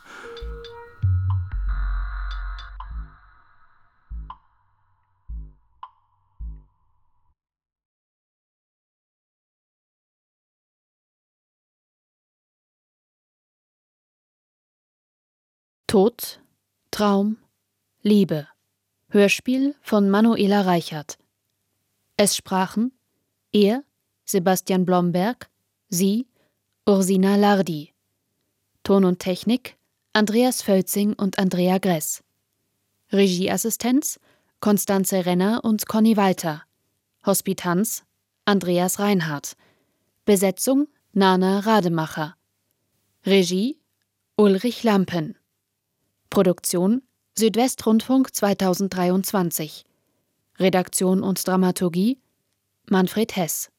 Tod, 15.91 16.41
Traum, 16.89 17.37
Liebe. 18.01 18.47
Hörspiel 19.09 19.75
von 19.81 20.09
Manuela 20.09 20.61
Reichert. 20.61 21.17
Es 22.15 22.37
sprachen 22.37 22.93
er, 23.51 23.83
Sebastian 24.25 24.85
Blomberg, 24.85 25.49
sie, 25.89 26.27
Ursina 26.87 27.35
Lardi. 27.35 27.93
Ton 28.83 29.05
und 29.05 29.19
Technik 29.19 29.77
Andreas 30.13 30.61
Völzing 30.61 31.13
und 31.13 31.39
Andrea 31.39 31.77
Gress. 31.77 32.23
Regieassistenz 33.11 34.19
Konstanze 34.59 35.25
Renner 35.25 35.63
und 35.63 35.87
Conny 35.87 36.17
Walter. 36.17 36.63
Hospitanz 37.25 38.03
Andreas 38.45 38.99
Reinhardt. 38.99 39.55
Besetzung 40.25 40.87
Nana 41.13 41.59
Rademacher. 41.59 42.35
Regie 43.25 43.79
Ulrich 44.35 44.83
Lampen. 44.83 45.37
Produktion 46.29 47.01
Südwestrundfunk 47.37 48.35
2023. 48.35 49.85
Redaktion 50.59 51.23
und 51.23 51.47
Dramaturgie 51.47 52.19
Manfred 52.89 53.35
Hess 53.35 53.70